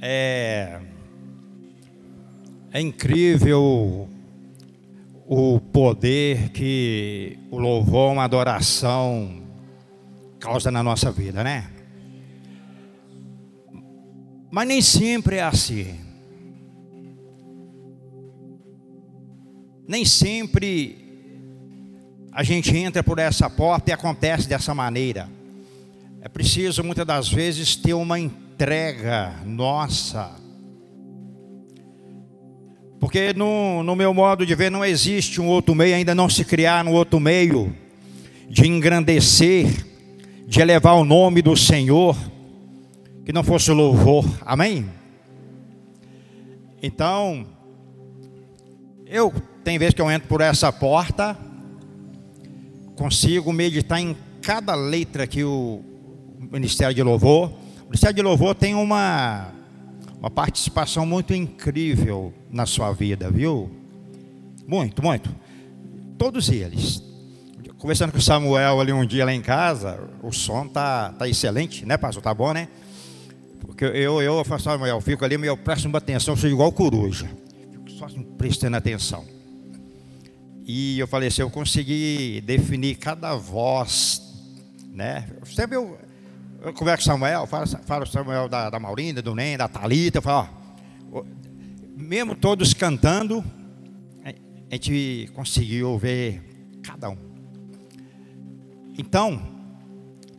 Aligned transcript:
É, 0.00 0.80
é 2.72 2.80
incrível 2.80 4.08
o 5.26 5.60
poder 5.60 6.50
que 6.50 7.38
o 7.50 7.58
louvor, 7.58 8.12
uma 8.12 8.24
adoração 8.24 9.42
causa 10.38 10.70
na 10.70 10.82
nossa 10.82 11.10
vida, 11.10 11.42
né? 11.42 11.70
Mas 14.50 14.68
nem 14.68 14.80
sempre 14.80 15.36
é 15.36 15.42
assim. 15.42 15.98
Nem 19.86 20.04
sempre 20.04 21.08
a 22.32 22.42
gente 22.42 22.76
entra 22.76 23.02
por 23.02 23.18
essa 23.18 23.50
porta 23.50 23.90
e 23.90 23.92
acontece 23.92 24.48
dessa 24.48 24.74
maneira. 24.74 25.28
É 26.20 26.28
preciso 26.28 26.84
muitas 26.84 27.06
das 27.06 27.28
vezes 27.28 27.74
ter 27.74 27.94
uma 27.94 28.18
entrega 28.58 29.36
nossa. 29.46 30.32
Porque 32.98 33.32
no, 33.32 33.84
no 33.84 33.94
meu 33.94 34.12
modo 34.12 34.44
de 34.44 34.52
ver 34.56 34.68
não 34.68 34.84
existe 34.84 35.40
um 35.40 35.46
outro 35.46 35.76
meio, 35.76 35.94
ainda 35.94 36.12
não 36.12 36.28
se 36.28 36.44
criar 36.44 36.84
um 36.84 36.92
outro 36.92 37.20
meio 37.20 37.72
de 38.50 38.66
engrandecer, 38.66 39.86
de 40.44 40.60
elevar 40.60 40.96
o 40.96 41.04
nome 41.04 41.40
do 41.40 41.56
Senhor, 41.56 42.16
que 43.24 43.32
não 43.32 43.44
fosse 43.44 43.70
louvor. 43.70 44.24
Amém? 44.44 44.90
Então, 46.82 47.46
eu 49.06 49.32
tem 49.62 49.78
vezes 49.78 49.94
que 49.94 50.02
eu 50.02 50.10
entro 50.10 50.28
por 50.28 50.40
essa 50.40 50.72
porta, 50.72 51.38
consigo 52.96 53.52
meditar 53.52 54.00
em 54.00 54.16
cada 54.42 54.74
letra 54.74 55.28
que 55.28 55.44
o 55.44 55.80
Ministério 56.50 56.94
de 56.94 57.02
Louvor. 57.04 57.67
Ministério 57.88 58.16
de 58.16 58.22
Louvor 58.22 58.54
tem 58.54 58.74
uma, 58.74 59.48
uma 60.18 60.30
participação 60.30 61.06
muito 61.06 61.32
incrível 61.32 62.34
na 62.50 62.66
sua 62.66 62.92
vida, 62.92 63.30
viu? 63.30 63.70
Muito, 64.66 65.02
muito. 65.02 65.34
Todos 66.18 66.50
eles. 66.50 67.02
Conversando 67.78 68.12
com 68.12 68.18
o 68.18 68.22
Samuel 68.22 68.80
ali 68.80 68.92
um 68.92 69.06
dia 69.06 69.24
lá 69.24 69.32
em 69.32 69.40
casa, 69.40 69.98
o 70.22 70.30
som 70.32 70.68
tá, 70.68 71.12
tá 71.12 71.26
excelente, 71.26 71.86
né, 71.86 71.96
pastor? 71.96 72.22
Tá 72.22 72.34
bom, 72.34 72.52
né? 72.52 72.68
Porque 73.60 73.84
eu, 73.84 74.20
eu, 74.20 74.44
eu 74.44 74.58
Samuel, 74.58 74.96
eu 74.96 75.00
fico 75.00 75.24
ali, 75.24 75.36
eu 75.46 75.56
presto 75.56 75.88
atenção, 75.96 76.36
sou 76.36 76.50
igual 76.50 76.70
coruja. 76.70 77.30
Fico 77.72 77.90
só 77.92 78.04
assim, 78.04 78.22
prestando 78.22 78.76
atenção. 78.76 79.24
E 80.66 80.98
eu 80.98 81.08
falei 81.08 81.28
assim, 81.28 81.40
eu 81.40 81.48
consegui 81.48 82.42
definir 82.44 82.96
cada 82.96 83.34
voz, 83.34 84.20
né? 84.92 85.26
Sempre 85.46 85.76
eu, 85.76 85.96
eu 86.62 86.72
converso 86.72 87.04
com 87.04 87.12
Samuel, 87.12 87.46
falo, 87.46 87.66
falo 87.84 88.06
Samuel 88.06 88.48
da, 88.48 88.68
da 88.70 88.80
Maurinda, 88.80 89.22
do 89.22 89.34
Nem, 89.34 89.56
da 89.56 89.68
Talita, 89.68 90.18
eu 90.18 90.22
falo, 90.22 90.48
ó, 91.12 91.24
mesmo 91.96 92.34
todos 92.34 92.74
cantando, 92.74 93.44
a 94.24 94.74
gente 94.74 95.30
conseguiu 95.34 95.96
ver 95.98 96.42
cada 96.82 97.10
um. 97.10 97.16
Então, 98.98 99.40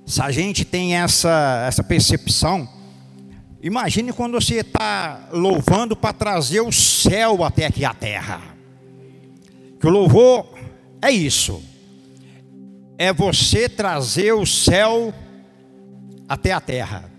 se 0.05 0.21
a 0.21 0.29
gente 0.29 0.65
tem 0.65 0.95
essa, 0.95 1.63
essa 1.67 1.83
percepção, 1.83 2.67
imagine 3.61 4.11
quando 4.11 4.33
você 4.33 4.55
está 4.55 5.29
louvando 5.31 5.95
para 5.95 6.13
trazer 6.13 6.61
o 6.61 6.71
céu 6.71 7.43
até 7.43 7.65
aqui 7.65 7.85
a 7.85 7.93
terra. 7.93 8.41
Que 9.79 9.87
o 9.87 9.89
louvor 9.89 10.53
é 11.01 11.09
isso. 11.09 11.63
É 12.97 13.13
você 13.13 13.69
trazer 13.69 14.33
o 14.33 14.45
céu 14.45 15.13
até 16.29 16.51
a 16.51 16.61
terra. 16.61 17.11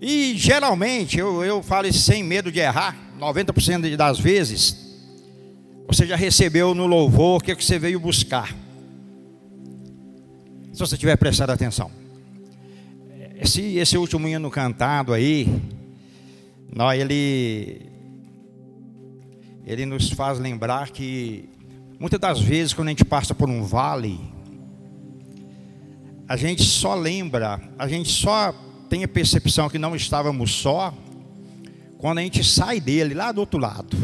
E 0.00 0.34
geralmente, 0.36 1.16
eu, 1.16 1.44
eu 1.44 1.62
falo 1.62 1.86
isso 1.86 2.00
sem 2.00 2.24
medo 2.24 2.50
de 2.50 2.58
errar, 2.58 2.96
90% 3.20 3.96
das 3.96 4.18
vezes, 4.18 4.76
você 5.86 6.04
já 6.04 6.16
recebeu 6.16 6.74
no 6.74 6.86
louvor 6.86 7.38
o 7.38 7.40
que, 7.40 7.54
que 7.54 7.64
você 7.64 7.78
veio 7.78 8.00
buscar. 8.00 8.52
Se 10.72 10.80
você 10.80 10.96
tiver 10.96 11.16
prestado 11.16 11.50
atenção. 11.50 11.88
Esse, 13.36 13.76
esse 13.76 13.96
último 13.96 14.26
hino 14.26 14.50
cantado 14.50 15.12
aí, 15.12 15.48
não, 16.74 16.92
ele, 16.92 17.82
ele 19.64 19.86
nos 19.86 20.10
faz 20.10 20.38
lembrar 20.38 20.90
que 20.90 21.48
muitas 22.00 22.18
das 22.18 22.40
vezes 22.40 22.72
quando 22.72 22.88
a 22.88 22.90
gente 22.90 23.04
passa 23.04 23.34
por 23.34 23.48
um 23.48 23.62
vale, 23.62 24.18
a 26.32 26.36
gente 26.36 26.62
só 26.62 26.94
lembra, 26.94 27.60
a 27.78 27.86
gente 27.86 28.08
só 28.08 28.54
tem 28.88 29.04
a 29.04 29.08
percepção 29.08 29.68
que 29.68 29.78
não 29.78 29.94
estávamos 29.94 30.50
só 30.50 30.94
quando 31.98 32.20
a 32.20 32.22
gente 32.22 32.42
sai 32.42 32.80
dele 32.80 33.12
lá 33.12 33.30
do 33.32 33.40
outro 33.40 33.60
lado. 33.60 33.94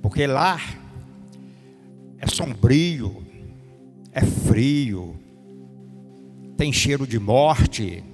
Porque 0.00 0.24
lá 0.24 0.60
é 2.16 2.28
sombrio, 2.28 3.26
é 4.12 4.20
frio, 4.24 5.18
tem 6.56 6.72
cheiro 6.72 7.08
de 7.08 7.18
morte, 7.18 8.04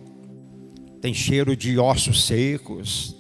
tem 1.03 1.13
cheiro 1.13 1.55
de 1.55 1.79
ossos 1.79 2.25
secos, 2.25 3.15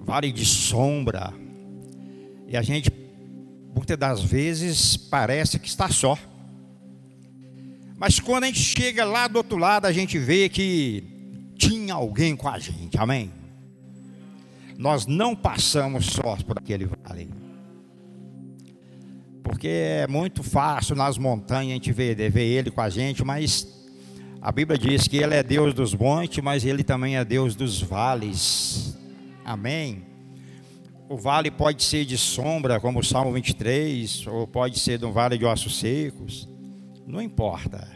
vale 0.00 0.32
de 0.32 0.44
sombra, 0.44 1.32
e 2.48 2.56
a 2.56 2.62
gente, 2.62 2.90
muitas 3.72 3.96
das 3.96 4.20
vezes, 4.20 4.96
parece 4.96 5.60
que 5.60 5.68
está 5.68 5.88
só. 5.88 6.18
Mas 7.96 8.20
quando 8.20 8.44
a 8.44 8.46
gente 8.48 8.60
chega 8.60 9.04
lá 9.04 9.26
do 9.26 9.36
outro 9.36 9.56
lado, 9.56 9.86
a 9.86 9.92
gente 9.92 10.18
vê 10.18 10.48
que 10.48 11.02
tinha 11.56 11.94
alguém 11.94 12.36
com 12.36 12.48
a 12.48 12.58
gente, 12.58 12.98
amém? 12.98 13.32
Nós 14.76 15.06
não 15.06 15.34
passamos 15.34 16.06
só 16.06 16.36
por 16.36 16.58
aquele 16.58 16.86
vale. 16.86 17.30
Porque 19.42 19.68
é 19.68 20.06
muito 20.06 20.42
fácil 20.42 20.94
nas 20.94 21.16
montanhas 21.16 21.70
a 21.70 21.74
gente 21.74 21.92
ver, 21.92 22.14
ver 22.30 22.44
ele 22.44 22.70
com 22.70 22.82
a 22.82 22.90
gente, 22.90 23.24
mas 23.24 23.66
a 24.42 24.52
Bíblia 24.52 24.78
diz 24.78 25.08
que 25.08 25.16
ele 25.16 25.34
é 25.34 25.42
Deus 25.42 25.72
dos 25.72 25.94
montes, 25.94 26.44
mas 26.44 26.66
ele 26.66 26.84
também 26.84 27.16
é 27.16 27.24
Deus 27.24 27.54
dos 27.54 27.80
vales. 27.80 28.98
Amém? 29.42 30.04
O 31.08 31.16
vale 31.16 31.50
pode 31.50 31.82
ser 31.82 32.04
de 32.04 32.18
sombra, 32.18 32.78
como 32.78 32.98
o 32.98 33.04
Salmo 33.04 33.32
23, 33.32 34.26
ou 34.26 34.46
pode 34.46 34.78
ser 34.78 34.98
de 34.98 35.06
um 35.06 35.12
vale 35.12 35.38
de 35.38 35.46
ossos 35.46 35.78
secos. 35.78 36.46
Não 37.06 37.22
importa. 37.22 37.88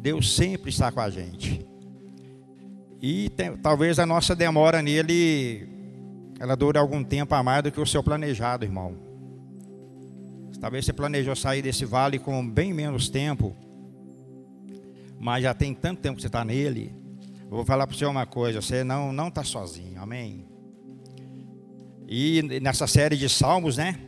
Deus 0.00 0.34
sempre 0.34 0.70
está 0.70 0.92
com 0.92 1.00
a 1.00 1.10
gente. 1.10 1.66
E 3.02 3.28
tem, 3.30 3.56
talvez 3.56 3.98
a 3.98 4.06
nossa 4.06 4.34
demora 4.34 4.80
nele, 4.80 5.68
ela 6.38 6.56
dure 6.56 6.78
algum 6.78 7.02
tempo 7.02 7.34
a 7.34 7.42
mais 7.42 7.64
do 7.64 7.72
que 7.72 7.80
o 7.80 7.86
seu 7.86 8.02
planejado, 8.02 8.64
irmão. 8.64 8.94
Talvez 10.60 10.84
você 10.84 10.92
planejou 10.92 11.36
sair 11.36 11.62
desse 11.62 11.84
vale 11.84 12.18
com 12.18 12.48
bem 12.48 12.72
menos 12.72 13.08
tempo, 13.08 13.56
mas 15.18 15.44
já 15.44 15.54
tem 15.54 15.72
tanto 15.72 16.00
tempo 16.00 16.16
que 16.16 16.22
você 16.22 16.26
está 16.26 16.44
nele. 16.44 16.92
Vou 17.48 17.64
falar 17.64 17.86
para 17.86 17.96
você 17.96 18.04
uma 18.04 18.26
coisa: 18.26 18.60
você 18.60 18.82
não 18.82 19.12
não 19.12 19.28
está 19.28 19.44
sozinho, 19.44 20.00
amém. 20.00 20.44
E 22.08 22.42
nessa 22.60 22.86
série 22.86 23.16
de 23.16 23.28
salmos, 23.28 23.76
né? 23.76 23.98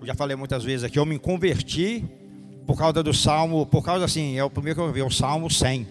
Eu 0.00 0.06
já 0.06 0.14
falei 0.14 0.34
muitas 0.34 0.64
vezes 0.64 0.82
aqui, 0.82 0.98
eu 0.98 1.06
me 1.06 1.18
converti 1.18 2.04
por 2.66 2.76
causa 2.76 3.02
do 3.02 3.12
salmo, 3.12 3.66
por 3.66 3.84
causa 3.84 4.04
assim, 4.04 4.36
é 4.36 4.44
o 4.44 4.50
primeiro 4.50 4.80
que 4.80 4.86
eu 4.86 4.92
vi, 4.92 5.00
é 5.00 5.04
o 5.04 5.10
salmo 5.10 5.50
100. 5.50 5.86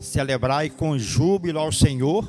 Celebrar 0.00 0.68
com 0.70 0.98
júbilo 0.98 1.58
ao 1.58 1.70
Senhor, 1.70 2.26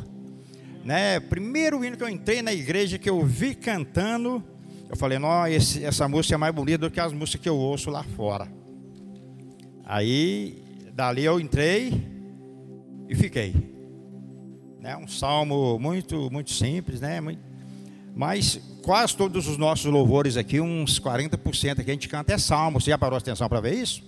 né? 0.84 1.20
Primeiro 1.20 1.84
hino 1.84 1.98
que 1.98 2.04
eu 2.04 2.10
entrei 2.10 2.42
na 2.42 2.54
igreja 2.54 2.98
que 2.98 3.10
eu 3.10 3.24
vi 3.26 3.56
cantando, 3.56 4.44
eu 4.90 4.98
falei, 4.98 5.18
não, 5.18 5.48
esse, 5.48 5.84
essa 5.84 6.08
música 6.08 6.36
é 6.36 6.38
mais 6.38 6.54
bonita 6.54 6.80
do 6.80 6.92
que 6.92 7.00
as 7.00 7.14
músicas 7.14 7.42
que 7.42 7.50
eu 7.50 7.58
ouço 7.58 7.90
lá 7.90 8.04
fora. 8.04 8.48
Aí, 9.86 10.62
dali 10.94 11.24
eu 11.24 11.40
entrei 11.40 11.92
e 13.10 13.16
fiquei. 13.16 13.56
Né? 14.80 14.96
Um 14.98 15.08
salmo 15.08 15.80
muito, 15.80 16.30
muito 16.30 16.52
simples, 16.52 17.02
né? 17.02 17.20
Muito, 17.22 17.40
mas 18.16 18.60
quase 18.84 19.16
todos 19.16 19.48
os 19.48 19.58
nossos 19.58 19.92
louvores 19.92 20.38
aqui, 20.38 20.60
uns 20.60 21.00
40% 21.00 21.80
aqui, 21.80 21.90
a 21.90 21.94
gente 21.94 22.10
canta 22.10 22.34
é 22.34 22.38
salmo. 22.38 22.80
Você 22.80 22.92
já 22.92 22.98
parou 22.98 23.18
atenção 23.18 23.50
para 23.50 23.60
ver 23.60 23.76
isso? 23.76 24.04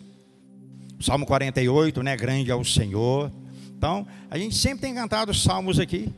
Salmo 1.00 1.26
48, 1.26 2.04
né? 2.04 2.16
Grande 2.16 2.52
é 2.52 2.56
o 2.56 2.64
Senhor. 2.64 3.32
Então, 3.78 4.06
a 4.30 4.38
gente 4.38 4.56
sempre 4.56 4.82
tem 4.82 4.94
cantado 4.94 5.34
salmos 5.34 5.80
aqui. 5.80 6.14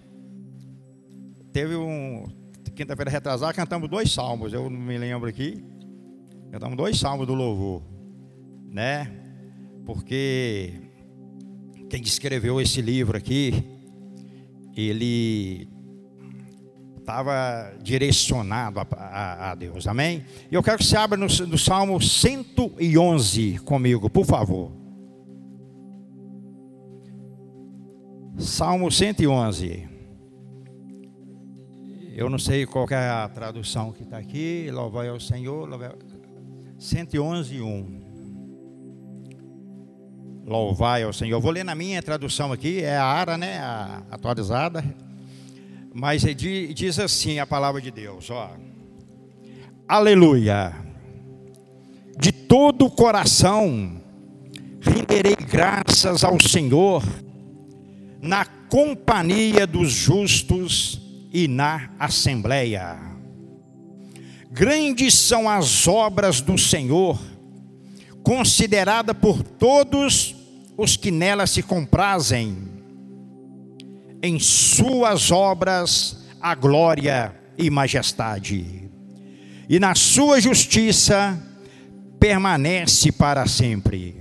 Teve 1.52 1.76
um. 1.76 2.28
Quinta-feira 2.76 3.10
retrasada, 3.10 3.54
cantamos 3.54 3.90
dois 3.90 4.12
salmos, 4.12 4.54
eu 4.54 4.70
não 4.70 4.80
me 4.80 4.98
lembro 5.00 5.28
aqui. 5.28 5.64
Cantamos 6.52 6.78
dois 6.78 7.00
salmos 7.00 7.26
do 7.26 7.34
louvor, 7.34 7.82
né? 8.70 9.12
Porque 9.84 10.74
quem 11.90 12.02
escreveu 12.04 12.62
esse 12.62 12.82
livro 12.82 13.18
aqui, 13.18 13.64
ele 14.76 15.68
estava 17.08 17.74
direcionado 17.82 18.82
a, 18.82 18.88
a, 18.92 19.52
a, 19.52 19.56
Deus, 19.56 19.88
amém? 19.88 20.26
E 20.52 20.56
eu 20.56 20.62
quero 20.62 20.78
que 20.78 20.84
você 20.84 20.98
abra 20.98 21.18
no, 21.18 21.26
no 21.26 21.58
Salmo 21.58 22.02
111 22.02 23.60
comigo, 23.60 24.10
por 24.10 24.26
favor. 24.26 24.74
Salmo 28.38 28.92
111. 28.92 29.88
Eu 32.14 32.30
não 32.30 32.38
sei 32.38 32.66
qual 32.66 32.86
é 32.90 33.10
a 33.10 33.30
tradução 33.30 33.94
que 33.94 34.04
está 34.04 34.18
aqui. 34.18 34.70
Louvai 34.70 35.08
ao 35.08 35.20
Senhor. 35.20 35.68
Louvai... 35.70 35.94
111, 36.78 37.62
1. 37.62 38.02
Louvai 40.46 41.04
ao 41.04 41.14
Senhor. 41.14 41.38
Eu 41.38 41.42
vou 41.42 41.52
ler 41.52 41.64
na 41.64 41.74
minha 41.74 42.04
tradução 42.04 42.52
aqui, 42.52 42.82
é 42.84 42.98
a 42.98 43.06
ARA, 43.06 43.38
né? 43.38 43.60
A 43.60 44.04
atualizada. 44.12 45.07
Mas 45.94 46.22
diz 46.24 47.00
assim 47.00 47.40
a 47.40 47.48
palavra 47.48 47.82
de 47.82 47.92
Deus, 47.92 48.30
ó. 48.30 48.52
Aleluia. 49.88 50.76
De 52.20 52.32
todo 52.32 52.86
o 52.86 52.92
coração 52.92 54.02
renderei 54.82 55.36
graças 55.36 56.24
ao 56.24 56.40
Senhor 56.40 57.04
na 58.22 58.46
companhia 58.46 59.66
dos 59.66 59.92
justos 59.92 61.02
e 61.32 61.48
na 61.48 61.90
assembleia. 62.00 62.98
Grandes 64.52 65.14
são 65.14 65.50
as 65.50 65.88
obras 65.88 66.42
do 66.42 66.58
Senhor, 66.58 67.20
considerada 68.24 69.14
por 69.14 69.44
todos 69.44 70.36
os 70.76 70.96
que 70.96 71.12
nela 71.12 71.46
se 71.46 71.62
comprazem. 71.62 72.77
Em 74.22 74.40
suas 74.40 75.32
obras 75.32 76.26
a 76.42 76.56
glória 76.56 77.36
e 77.58 77.70
majestade, 77.70 78.90
e 79.68 79.80
na 79.80 79.96
sua 79.96 80.40
justiça 80.40 81.38
permanece 82.20 83.12
para 83.12 83.48
sempre. 83.48 84.16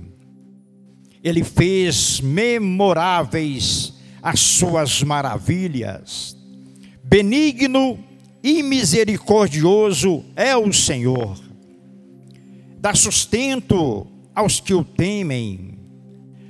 Ele 1.23 1.43
fez 1.43 2.19
memoráveis 2.21 3.93
as 4.21 4.39
suas 4.39 5.03
maravilhas 5.03 6.37
benigno 7.09 7.97
e 8.43 8.61
misericordioso 8.61 10.25
é 10.35 10.55
o 10.55 10.71
Senhor. 10.73 11.39
Dá 12.79 12.93
sustento 12.93 14.05
aos 14.35 14.59
que 14.59 14.73
o 14.73 14.83
temem. 14.83 15.79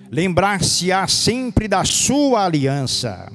Lembrar-se-á 0.09 1.07
sempre 1.07 1.67
da 1.67 1.85
sua 1.85 2.45
aliança. 2.45 3.31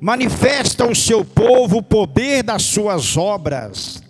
Manifesta 0.00 0.84
ao 0.84 0.94
seu 0.94 1.24
povo 1.24 1.78
o 1.78 1.82
poder 1.82 2.44
das 2.44 2.62
suas 2.62 3.16
obras, 3.16 4.00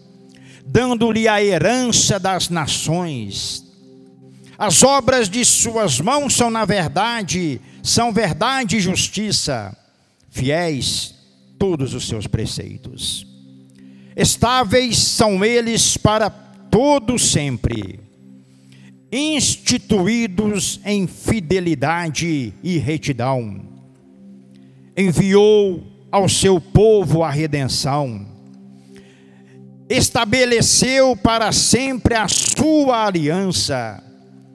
dando-lhe 0.67 1.27
a 1.27 1.43
herança 1.43 2.19
das 2.19 2.51
nações. 2.51 3.65
As 4.59 4.83
obras 4.83 5.31
de 5.31 5.45
suas 5.45 6.01
mãos 6.01 6.35
são, 6.35 6.51
na 6.51 6.65
verdade, 6.65 7.61
são 7.83 8.13
verdade 8.13 8.77
e 8.77 8.81
justiça. 8.81 9.75
Fiéis 10.29 11.15
todos 11.59 11.95
os 11.95 12.07
seus 12.07 12.27
preceitos. 12.27 13.27
Estáveis 14.15 14.99
são 14.99 15.45
eles 15.45 15.97
para 15.97 16.29
todo 16.29 17.19
sempre, 17.19 18.01
instituídos 19.11 20.81
em 20.85 21.07
fidelidade 21.07 22.53
e 22.63 22.79
retidão. 22.79 23.68
Enviou 25.01 25.85
ao 26.11 26.29
seu 26.29 26.61
povo 26.61 27.23
a 27.23 27.31
redenção, 27.31 28.27
estabeleceu 29.89 31.17
para 31.17 31.53
sempre 31.53 32.17
a 32.17 32.27
sua 32.27 33.07
aliança, 33.07 34.03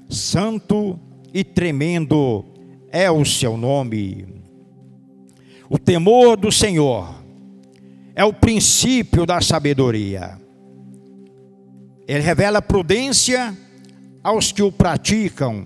santo 0.10 1.00
e 1.34 1.45
tremendo 1.45 2.44
é 2.92 3.10
o 3.10 3.24
seu 3.24 3.56
nome. 3.56 4.28
O 5.69 5.80
temor 5.80 6.36
do 6.36 6.51
Senhor 6.51 7.24
é 8.13 8.25
o 8.25 8.34
princípio 8.34 9.25
da 9.25 9.39
sabedoria. 9.39 10.38
Ele 12.06 12.22
revela 12.22 12.62
prudência 12.62 13.57
aos 14.22 14.51
que 14.51 14.62
o 14.62 14.74
praticam, 14.74 15.66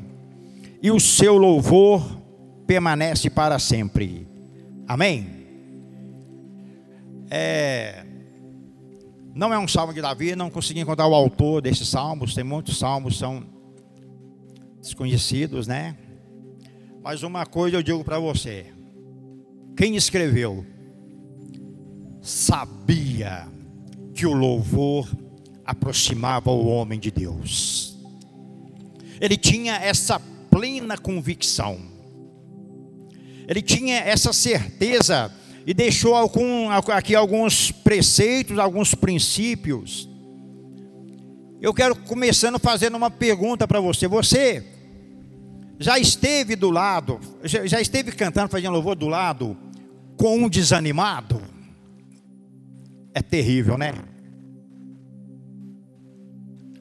e 0.83 0.91
o 0.91 0.99
seu 0.99 1.35
louvor 1.35 2.21
permanece 2.67 3.27
para 3.27 3.57
sempre. 3.57 4.36
Amém? 4.87 5.45
É, 7.29 8.05
não 9.35 9.53
é 9.53 9.59
um 9.59 9.67
salmo 9.67 9.93
de 9.93 10.01
Davi, 10.01 10.35
não 10.35 10.49
consegui 10.49 10.79
encontrar 10.79 11.07
o 11.07 11.13
autor 11.13 11.61
desses 11.61 11.89
salmos, 11.89 12.33
tem 12.33 12.43
muitos 12.43 12.79
salmos, 12.79 13.19
são 13.19 13.43
desconhecidos, 14.81 15.67
né? 15.67 15.97
Mas 17.03 17.21
uma 17.21 17.45
coisa 17.45 17.77
eu 17.77 17.83
digo 17.83 18.03
para 18.03 18.17
você: 18.17 18.73
quem 19.75 19.95
escreveu 19.95 20.65
sabia 22.21 23.47
que 24.13 24.25
o 24.25 24.33
louvor 24.33 25.07
aproximava 25.63 26.49
o 26.49 26.67
homem 26.67 26.99
de 26.99 27.11
Deus. 27.11 27.97
Ele 29.19 29.37
tinha 29.37 29.75
essa 29.75 30.19
plena 30.49 30.97
convicção. 30.97 31.96
Ele 33.47 33.61
tinha 33.61 33.95
essa 33.97 34.33
certeza 34.33 35.31
e 35.65 35.73
deixou 35.73 36.15
algum, 36.15 36.69
aqui 36.69 37.15
alguns 37.15 37.71
preceitos, 37.71 38.59
alguns 38.59 38.93
princípios. 38.93 40.09
Eu 41.61 41.73
quero 41.73 41.95
começando 41.95 42.59
fazendo 42.59 42.95
uma 42.95 43.09
pergunta 43.09 43.67
para 43.67 43.79
você. 43.79 44.07
Você 44.07 44.63
já 45.79 45.97
esteve 45.97 46.55
do 46.55 46.69
lado, 46.69 47.19
já 47.43 47.79
esteve 47.79 48.11
cantando, 48.11 48.49
fazendo 48.49 48.73
louvor 48.73 48.95
do 48.95 49.07
lado 49.07 49.57
com 50.17 50.37
um 50.37 50.49
desanimado, 50.49 51.41
é 53.13 53.21
terrível, 53.21 53.77
né? 53.77 53.93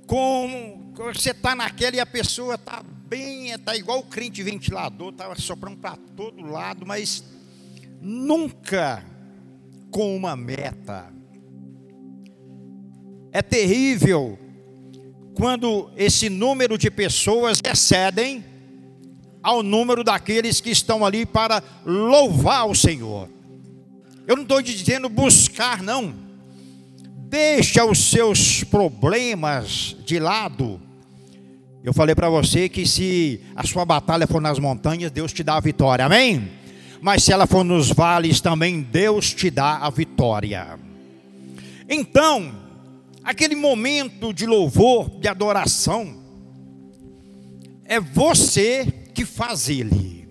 Com 0.06 0.86
você 0.96 1.31
está 1.31 1.54
naquela 1.54 1.96
e 1.96 2.00
a 2.00 2.06
pessoa 2.06 2.54
está 2.54 2.82
bem, 2.82 3.50
está 3.50 3.76
igual 3.76 4.00
o 4.00 4.04
crente 4.04 4.43
ventilador, 4.43 5.10
estava 5.10 5.34
tá 5.34 5.40
soprando 5.40 5.76
para 5.76 5.96
todo 6.16 6.43
lado, 6.43 6.87
mas 6.87 7.22
nunca 8.00 9.04
com 9.90 10.16
uma 10.16 10.34
meta. 10.34 11.12
É 13.31 13.43
terrível 13.43 14.38
quando 15.34 15.90
esse 15.96 16.31
número 16.31 16.78
de 16.78 16.90
pessoas 16.90 17.60
excedem 17.62 18.44
ao 19.42 19.62
número 19.62 20.02
daqueles 20.02 20.60
que 20.60 20.70
estão 20.70 21.04
ali 21.04 21.26
para 21.26 21.62
louvar 21.84 22.66
o 22.66 22.75
Senhor. 22.75 23.28
Eu 24.26 24.35
não 24.35 24.42
estou 24.42 24.61
dizendo 24.61 25.09
buscar, 25.09 25.82
não. 25.82 26.14
Deixa 27.28 27.85
os 27.85 28.11
seus 28.11 28.64
problemas 28.64 29.94
de 30.04 30.18
lado. 30.18 30.80
Eu 31.87 31.95
falei 31.95 32.16
para 32.16 32.28
você 32.28 32.69
que 32.69 32.85
se 32.85 33.40
a 33.55 33.64
sua 33.64 33.85
batalha 33.85 34.26
for 34.26 34.40
nas 34.40 34.59
montanhas, 34.59 35.09
Deus 35.12 35.33
te 35.33 35.45
dá 35.45 35.55
a 35.55 35.61
vitória, 35.61 36.05
amém? 36.05 36.50
Mas 37.00 37.23
se 37.23 37.33
ela 37.33 37.47
for 37.47 37.62
nos 37.62 37.93
vales, 37.93 38.40
também 38.40 38.83
Deus 38.83 39.33
te 39.33 39.50
dá 39.50 39.76
a 39.76 39.88
vitória. 39.88 40.81
Então, 41.88 42.52
aquele 43.23 43.55
momento 43.55 44.35
de 44.35 44.47
louvor, 44.47 45.09
de 45.21 45.28
adoração, 45.28 46.25
é 47.85 48.00
você 48.00 48.93
que 49.14 49.25
faz 49.25 49.69
ele. 49.69 50.28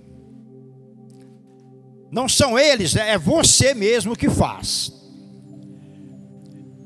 Não 2.11 2.27
são 2.27 2.59
eles, 2.59 2.97
é 2.97 3.17
você 3.17 3.73
mesmo 3.73 4.13
que 4.13 4.29
faz. 4.29 4.91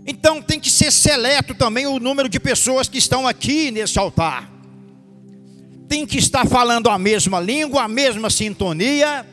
Então 0.06 0.44
tem 0.44 0.60
que 0.60 0.70
ser 0.70 0.92
seleto 0.92 1.56
também 1.56 1.88
o 1.88 2.00
número 2.00 2.30
de 2.30 2.40
pessoas 2.40 2.88
que 2.88 3.00
estão 3.00 3.28
aqui 3.28 3.72
nesse 3.72 3.98
altar. 3.98 4.59
Tem 5.90 6.06
que 6.06 6.18
estar 6.18 6.48
falando 6.48 6.90
a 6.90 6.98
mesma 6.98 7.42
língua, 7.42 7.84
a 7.84 7.88
mesma 7.90 8.30
sintonia, 8.30 9.26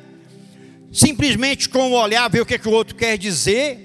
simplesmente 0.92 1.68
com 1.68 1.92
o 1.92 1.94
olhar 1.94 2.28
ver 2.28 2.40
o 2.40 2.46
que, 2.46 2.58
que 2.58 2.68
o 2.68 2.72
outro 2.72 2.96
quer 2.96 3.16
dizer, 3.16 3.78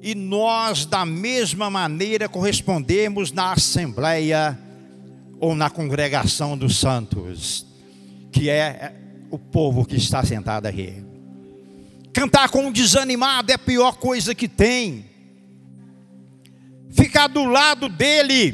e 0.00 0.14
nós, 0.14 0.86
da 0.86 1.04
mesma 1.04 1.68
maneira, 1.68 2.26
correspondemos 2.26 3.32
na 3.32 3.52
assembleia 3.52 4.58
ou 5.38 5.54
na 5.54 5.68
congregação 5.68 6.56
dos 6.56 6.78
santos 6.78 7.66
que 8.36 8.50
é 8.50 8.92
o 9.30 9.38
povo 9.38 9.86
que 9.86 9.96
está 9.96 10.22
sentado 10.22 10.66
aqui. 10.66 11.02
Cantar 12.12 12.50
com 12.50 12.66
um 12.66 12.72
desanimado 12.72 13.50
é 13.50 13.54
a 13.54 13.58
pior 13.58 13.96
coisa 13.96 14.34
que 14.34 14.46
tem. 14.46 15.06
Ficar 16.90 17.28
do 17.28 17.44
lado 17.46 17.88
dele, 17.88 18.52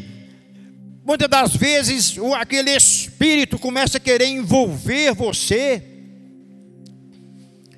muitas 1.04 1.28
das 1.28 1.56
vezes 1.56 2.16
aquele 2.36 2.70
espírito 2.70 3.58
começa 3.58 3.98
a 3.98 4.00
querer 4.00 4.26
envolver 4.26 5.14
você. 5.14 5.82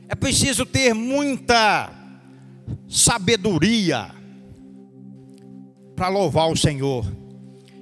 É 0.08 0.14
preciso 0.14 0.66
ter 0.66 0.94
muita 0.94 1.92
sabedoria 2.88 4.10
para 5.96 6.08
louvar 6.08 6.50
o 6.50 6.56
Senhor. 6.56 7.06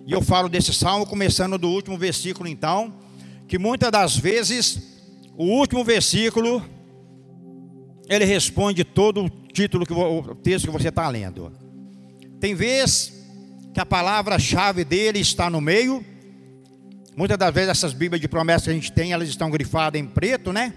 E 0.06 0.12
eu 0.12 0.20
falo 0.20 0.48
desse 0.48 0.72
salmo 0.72 1.06
começando 1.06 1.58
do 1.58 1.68
último 1.68 1.96
versículo 1.96 2.48
então 2.48 2.94
que 3.46 3.58
muitas 3.58 3.90
das 3.90 4.16
vezes 4.16 4.92
o 5.36 5.44
último 5.44 5.84
versículo, 5.84 6.62
ele 8.08 8.24
responde 8.24 8.84
todo 8.84 9.24
o 9.24 9.30
título 9.30 9.86
que 9.86 9.92
o 9.92 10.34
texto 10.34 10.66
que 10.66 10.70
você 10.70 10.88
está 10.88 11.08
lendo. 11.08 11.52
Tem 12.38 12.54
vez 12.54 13.21
que 13.72 13.80
a 13.80 13.86
palavra-chave 13.86 14.84
dele 14.84 15.18
está 15.20 15.48
no 15.48 15.60
meio. 15.60 16.04
Muitas 17.16 17.38
das 17.38 17.54
vezes 17.54 17.70
essas 17.70 17.92
Bíblias 17.92 18.20
de 18.20 18.28
promessa 18.28 18.64
que 18.64 18.70
a 18.70 18.74
gente 18.74 18.92
tem, 18.92 19.12
elas 19.12 19.28
estão 19.28 19.50
grifadas 19.50 20.00
em 20.00 20.04
preto, 20.04 20.52
né? 20.52 20.72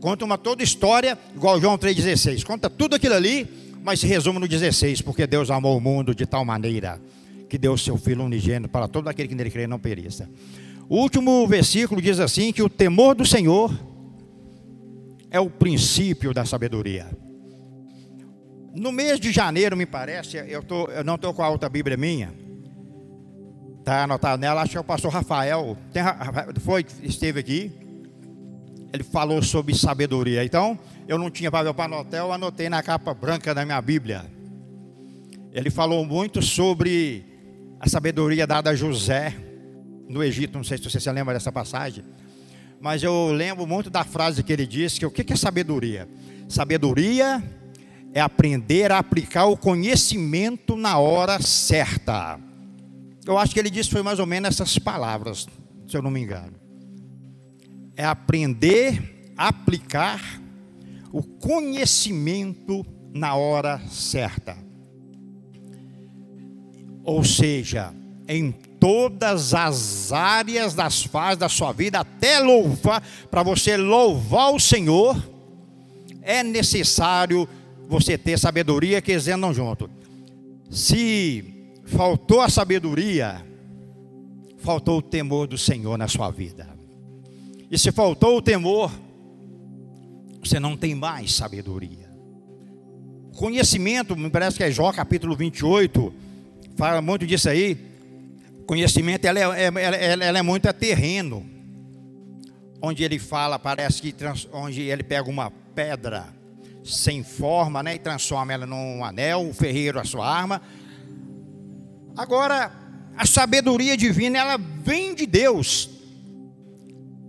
Conta 0.00 0.24
uma 0.24 0.38
toda 0.38 0.62
história, 0.62 1.18
igual 1.34 1.60
João 1.60 1.78
3,16. 1.78 2.44
Conta 2.44 2.68
tudo 2.68 2.94
aquilo 2.96 3.14
ali, 3.14 3.48
mas 3.82 4.00
se 4.00 4.06
resume 4.06 4.38
no 4.38 4.48
16, 4.48 5.00
porque 5.02 5.26
Deus 5.26 5.50
amou 5.50 5.76
o 5.76 5.80
mundo 5.80 6.14
de 6.14 6.26
tal 6.26 6.44
maneira 6.44 7.00
que 7.48 7.56
deu 7.56 7.72
o 7.72 7.78
seu 7.78 7.96
Filho 7.96 8.24
unigênito 8.24 8.68
para 8.68 8.88
todo 8.88 9.08
aquele 9.08 9.28
que 9.28 9.34
nele 9.34 9.50
crê 9.50 9.66
não 9.66 9.78
pereça. 9.78 10.28
O 10.88 10.96
último 10.96 11.46
versículo 11.46 12.00
diz 12.00 12.20
assim: 12.20 12.52
que 12.52 12.62
o 12.62 12.68
temor 12.68 13.14
do 13.14 13.24
Senhor 13.24 13.72
é 15.30 15.40
o 15.40 15.50
princípio 15.50 16.32
da 16.32 16.44
sabedoria. 16.44 17.06
No 18.76 18.92
mês 18.92 19.18
de 19.18 19.32
janeiro, 19.32 19.74
me 19.74 19.86
parece, 19.86 20.36
eu, 20.36 20.62
tô, 20.62 20.84
eu 20.88 21.02
não 21.02 21.14
estou 21.14 21.32
com 21.32 21.42
a 21.42 21.48
outra 21.48 21.66
Bíblia 21.66 21.96
minha, 21.96 22.30
está 23.78 24.04
anotado 24.04 24.38
nela, 24.38 24.60
acho 24.60 24.72
que 24.72 24.76
é 24.76 24.80
o 24.80 24.84
pastor 24.84 25.10
Rafael, 25.10 25.78
tem, 25.94 26.02
foi, 26.60 26.84
esteve 27.02 27.40
aqui, 27.40 27.72
ele 28.92 29.02
falou 29.02 29.42
sobre 29.42 29.74
sabedoria. 29.74 30.44
Então, 30.44 30.78
eu 31.08 31.16
não 31.16 31.30
tinha 31.30 31.50
papel 31.50 31.72
para 31.72 31.86
anotar, 31.86 32.20
eu 32.20 32.30
anotei 32.30 32.68
na 32.68 32.82
capa 32.82 33.14
branca 33.14 33.54
da 33.54 33.64
minha 33.64 33.80
Bíblia. 33.80 34.26
Ele 35.52 35.70
falou 35.70 36.04
muito 36.04 36.42
sobre 36.42 37.24
a 37.80 37.88
sabedoria 37.88 38.46
dada 38.46 38.70
a 38.70 38.74
José 38.74 39.34
no 40.06 40.22
Egito. 40.22 40.58
Não 40.58 40.64
sei 40.64 40.76
se 40.76 40.84
você 40.84 41.00
se 41.00 41.10
lembra 41.10 41.32
dessa 41.32 41.50
passagem, 41.50 42.04
mas 42.78 43.02
eu 43.02 43.32
lembro 43.32 43.66
muito 43.66 43.88
da 43.88 44.04
frase 44.04 44.42
que 44.42 44.52
ele 44.52 44.66
disse: 44.66 45.00
que 45.00 45.06
o 45.06 45.10
que 45.10 45.32
é 45.32 45.36
sabedoria? 45.36 46.06
Sabedoria 46.46 47.42
é 48.16 48.20
aprender 48.20 48.90
a 48.90 48.98
aplicar 48.98 49.46
o 49.46 49.56
conhecimento 49.56 50.76
na 50.76 50.98
hora 50.98 51.40
certa. 51.42 52.40
Eu 53.26 53.36
acho 53.36 53.52
que 53.52 53.60
ele 53.60 53.70
disse 53.70 53.90
foi 53.90 54.02
mais 54.02 54.18
ou 54.18 54.26
menos 54.26 54.48
essas 54.48 54.78
palavras, 54.78 55.46
se 55.86 55.96
eu 55.96 56.02
não 56.02 56.10
me 56.10 56.20
engano 56.20 56.66
é 57.96 58.04
aprender 58.04 59.32
a 59.36 59.48
aplicar 59.48 60.20
o 61.10 61.22
conhecimento 61.22 62.84
na 63.12 63.34
hora 63.34 63.80
certa. 63.88 64.56
Ou 67.02 67.24
seja, 67.24 67.94
em 68.28 68.52
todas 68.52 69.54
as 69.54 70.12
áreas 70.12 70.74
das 70.74 71.04
fases 71.04 71.38
da 71.38 71.48
sua 71.48 71.72
vida, 71.72 72.00
até 72.00 72.38
louvar, 72.40 73.02
para 73.30 73.42
você 73.42 73.76
louvar 73.76 74.52
o 74.52 74.60
Senhor, 74.60 75.16
é 76.20 76.42
necessário 76.42 77.48
você 77.88 78.18
ter 78.18 78.38
sabedoria 78.38 79.00
que 79.00 79.12
eles 79.12 79.28
andam 79.28 79.52
junto. 79.52 79.88
Se 80.70 81.44
faltou 81.84 82.40
a 82.40 82.48
sabedoria, 82.48 83.44
faltou 84.58 84.98
o 84.98 85.02
temor 85.02 85.46
do 85.46 85.56
Senhor 85.56 85.96
na 85.96 86.08
sua 86.08 86.30
vida. 86.30 86.68
E 87.70 87.78
se 87.78 87.92
faltou 87.92 88.36
o 88.36 88.42
temor, 88.42 88.90
você 90.40 90.58
não 90.58 90.76
tem 90.76 90.94
mais 90.94 91.34
sabedoria. 91.34 92.06
Conhecimento, 93.36 94.16
me 94.16 94.30
parece 94.30 94.56
que 94.56 94.64
é 94.64 94.70
Jó 94.70 94.92
capítulo 94.92 95.36
28, 95.36 96.12
fala 96.76 97.02
muito 97.02 97.26
disso 97.26 97.48
aí. 97.48 97.76
Conhecimento, 98.66 99.24
ela 99.26 99.38
é, 99.56 99.64
é 99.64 99.66
ela, 99.66 100.24
ela 100.24 100.38
é 100.38 100.42
muito 100.42 100.68
a 100.68 100.72
terreno. 100.72 101.44
Onde 102.80 103.04
ele 103.04 103.18
fala, 103.18 103.58
parece 103.58 104.02
que 104.02 104.14
onde 104.52 104.82
ele 104.82 105.02
pega 105.02 105.28
uma 105.28 105.50
pedra 105.50 106.35
sem 106.86 107.22
forma, 107.22 107.82
né, 107.82 107.96
e 107.96 107.98
transforma 107.98 108.52
ela 108.52 108.66
num 108.66 109.04
anel, 109.04 109.48
o 109.48 109.52
ferreiro 109.52 109.98
a 109.98 110.04
sua 110.04 110.28
arma. 110.28 110.62
Agora, 112.16 112.70
a 113.16 113.26
sabedoria 113.26 113.96
divina, 113.96 114.38
ela 114.38 114.56
vem 114.56 115.14
de 115.14 115.26
Deus. 115.26 115.90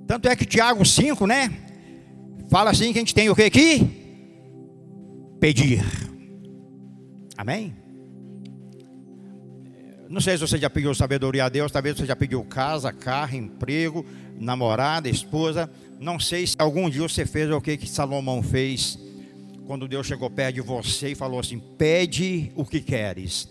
Tanto 0.06 0.30
é 0.30 0.36
que 0.36 0.46
Tiago 0.46 0.86
5, 0.86 1.26
né? 1.26 1.52
Fala 2.50 2.72
assim 2.72 2.94
que 2.94 3.00
a 3.00 3.02
gente 3.02 3.16
tem 3.16 3.30
o 3.30 3.36
que 3.36 3.44
aqui? 3.44 4.06
Pedir. 5.40 5.84
Amém? 7.38 7.76
Não 10.10 10.22
sei 10.22 10.38
se 10.38 10.48
você 10.48 10.58
já 10.58 10.70
pediu 10.70 10.96
sabedoria 10.96 11.46
a 11.46 11.50
Deus, 11.50 11.72
talvez 11.72 11.98
você 11.98 12.06
já 12.06 12.16
pediu 12.16 12.42
casa, 12.46 12.94
carro, 12.94 13.36
emprego, 13.36 14.06
namorada, 14.40 15.10
esposa. 15.10 15.70
Não 16.00 16.18
sei 16.18 16.48
se 16.48 16.56
algum 16.58 16.90
dia 16.90 17.02
você 17.02 17.26
fez 17.26 17.52
o 17.52 17.60
que, 17.60 17.76
que 17.76 17.90
Salomão 17.90 18.42
fez 18.42 18.98
quando 19.67 19.88
Deus 19.88 20.07
chegou 20.07 20.27
perto 20.29 20.55
de 20.55 20.62
você 20.62 21.12
e 21.12 21.15
falou 21.15 21.41
assim: 21.41 21.59
pede 21.59 22.53
o 22.55 22.65
que 22.65 22.79
queres. 22.79 23.50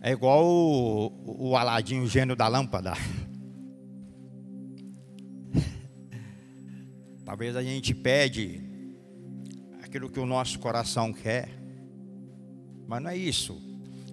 É 0.00 0.12
igual 0.12 0.44
o, 0.44 1.50
o 1.50 1.56
Aladinho, 1.56 2.04
o 2.04 2.08
gênio 2.08 2.36
da 2.36 2.46
lâmpada. 2.46 2.92
Talvez 7.26 7.56
a 7.56 7.64
gente 7.64 7.92
pede 7.94 8.62
aquilo 9.82 10.08
que 10.08 10.20
o 10.20 10.26
nosso 10.26 10.60
coração 10.60 11.12
quer, 11.12 11.48
mas 12.86 13.02
não 13.02 13.10
é 13.10 13.16
isso. 13.16 13.60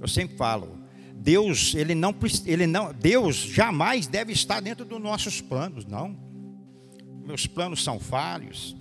Eu 0.01 0.07
sempre 0.07 0.35
falo, 0.35 0.79
Deus, 1.13 1.75
ele 1.75 1.93
não, 1.93 2.15
ele 2.45 2.65
não, 2.65 2.91
Deus 2.93 3.35
jamais 3.35 4.07
deve 4.07 4.33
estar 4.33 4.59
dentro 4.59 4.85
dos 4.85 4.99
nossos 4.99 5.39
planos, 5.39 5.85
não. 5.85 6.17
Meus 7.25 7.45
planos 7.45 7.83
são 7.83 7.99
falhos. 7.99 8.78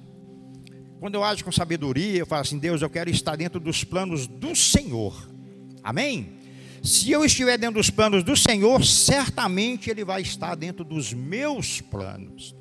Quando 1.00 1.14
eu 1.14 1.25
ajo 1.25 1.45
com 1.45 1.52
sabedoria, 1.52 2.19
eu 2.19 2.26
falo 2.26 2.43
assim: 2.43 2.59
Deus, 2.59 2.83
eu 2.83 2.90
quero 2.90 3.11
estar 3.11 3.37
dentro 3.37 3.61
dos 3.61 3.85
planos 3.85 4.26
do 4.26 4.55
Senhor. 4.55 5.28
Amém? 5.83 6.35
Se 6.83 7.11
eu 7.11 7.25
estiver 7.25 7.59
dentro 7.59 7.76
dos 7.76 7.90
planos 7.90 8.23
do 8.23 8.37
Senhor, 8.37 8.85
certamente 8.85 9.90
Ele 9.90 10.05
vai 10.05 10.23
estar 10.23 10.55
dentro 10.55 10.85
dos 10.85 11.12
meus 11.12 11.81
planos 11.81 12.57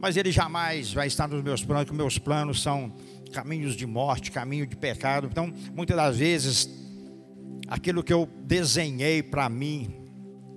mas 0.00 0.16
ele 0.16 0.32
jamais 0.32 0.92
vai 0.94 1.06
estar 1.06 1.28
nos 1.28 1.42
meus 1.42 1.62
planos, 1.62 1.84
porque 1.84 1.96
meus 1.96 2.18
planos 2.18 2.62
são 2.62 2.92
caminhos 3.32 3.76
de 3.76 3.86
morte, 3.86 4.30
caminho 4.30 4.66
de 4.66 4.74
pecado. 4.74 5.28
Então, 5.30 5.52
muitas 5.74 5.94
das 5.94 6.16
vezes, 6.16 6.68
aquilo 7.68 8.02
que 8.02 8.12
eu 8.12 8.26
desenhei 8.44 9.22
para 9.22 9.48
mim 9.48 9.94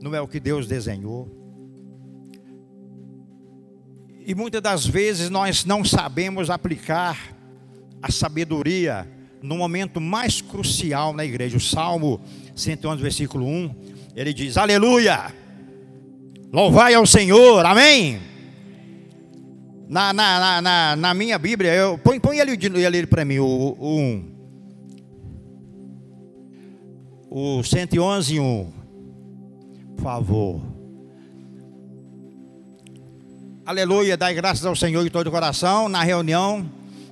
não 0.02 0.16
é 0.16 0.22
o 0.22 0.28
que 0.28 0.40
Deus 0.40 0.66
desenhou. 0.66 1.43
E 4.26 4.34
muitas 4.34 4.62
das 4.62 4.86
vezes 4.86 5.30
nós 5.30 5.66
não 5.66 5.84
sabemos 5.84 6.50
aplicar 6.50 7.36
a 8.02 8.12
sabedoria 8.12 9.08
no 9.42 9.58
momento 9.58 10.00
mais 10.00 10.42
crucial 10.42 11.14
na 11.14 11.26
igreja. 11.26 11.58
O 11.58 11.60
Salmo 11.60 12.22
111, 12.56 13.02
versículo 13.02 13.46
1, 13.46 13.76
ele 14.16 14.34
diz: 14.34 14.58
Aleluia! 14.58 15.34
Louvai 16.52 16.94
ao 16.94 17.06
Senhor, 17.06 17.66
amém! 17.66 18.20
Na, 19.90 20.14
na, 20.14 20.62
na, 20.62 20.96
na, 20.96 21.14
minha 21.14 21.38
Bíblia, 21.38 21.74
eu, 21.74 21.98
põe, 21.98 22.20
põe 22.20 22.40
ele, 22.40 22.52
ele 22.52 23.06
para 23.06 23.26
mim, 23.26 23.40
o, 23.40 23.76
o 23.78 24.00
1. 24.00 24.34
O 27.30 27.64
111, 27.64 28.40
1. 28.40 28.74
Por 29.96 30.04
favor. 30.04 30.73
Aleluia, 33.66 34.18
dai 34.18 34.34
graças 34.34 34.66
ao 34.66 34.76
Senhor 34.76 35.04
de 35.06 35.10
todo 35.10 35.28
o 35.28 35.32
coração 35.32 35.88
na 35.88 36.04
reunião 36.04 36.70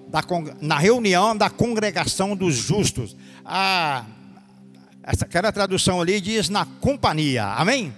da, 0.10 0.22
na 0.60 0.78
reunião 0.78 1.36
da 1.36 1.50
congregação 1.50 2.36
dos 2.36 2.56
justos. 2.56 3.16
A, 3.46 4.04
essa, 5.02 5.24
aquela 5.24 5.52
tradução 5.54 6.02
ali 6.02 6.20
diz 6.20 6.50
na 6.50 6.66
companhia, 6.66 7.46
amém? 7.46 7.94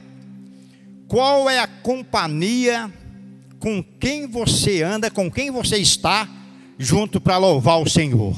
Qual 1.08 1.50
é 1.50 1.58
a 1.58 1.68
companhia 1.68 2.94
com 3.60 3.82
quem 3.82 4.28
você 4.28 4.84
anda, 4.84 5.10
com 5.10 5.32
quem 5.32 5.50
você 5.50 5.78
está 5.78 6.30
junto 6.78 7.20
para 7.20 7.38
louvar 7.38 7.82
o 7.82 7.90
Senhor. 7.90 8.36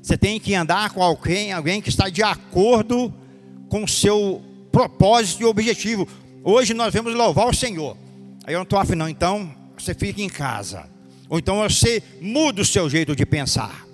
Você 0.00 0.16
tem 0.16 0.38
que 0.38 0.54
andar 0.54 0.90
com 0.90 1.02
alguém, 1.02 1.52
alguém 1.52 1.80
que 1.80 1.88
está 1.88 2.08
de 2.08 2.22
acordo 2.22 3.12
com 3.68 3.82
o 3.82 3.88
seu 3.88 4.40
propósito 4.70 5.42
e 5.42 5.46
objetivo. 5.46 6.06
Hoje 6.44 6.74
nós 6.74 6.94
vamos 6.94 7.12
louvar 7.12 7.48
o 7.48 7.54
Senhor. 7.54 7.96
Aí 8.46 8.54
eu 8.54 8.58
não 8.58 8.62
estou 8.62 8.78
afinando, 8.78 9.10
então 9.10 9.52
você 9.76 9.92
fica 9.92 10.22
em 10.22 10.28
casa. 10.28 10.88
Ou 11.28 11.38
então 11.38 11.56
você 11.58 12.00
muda 12.20 12.62
o 12.62 12.64
seu 12.64 12.88
jeito 12.88 13.16
de 13.16 13.26
pensar. 13.26 13.84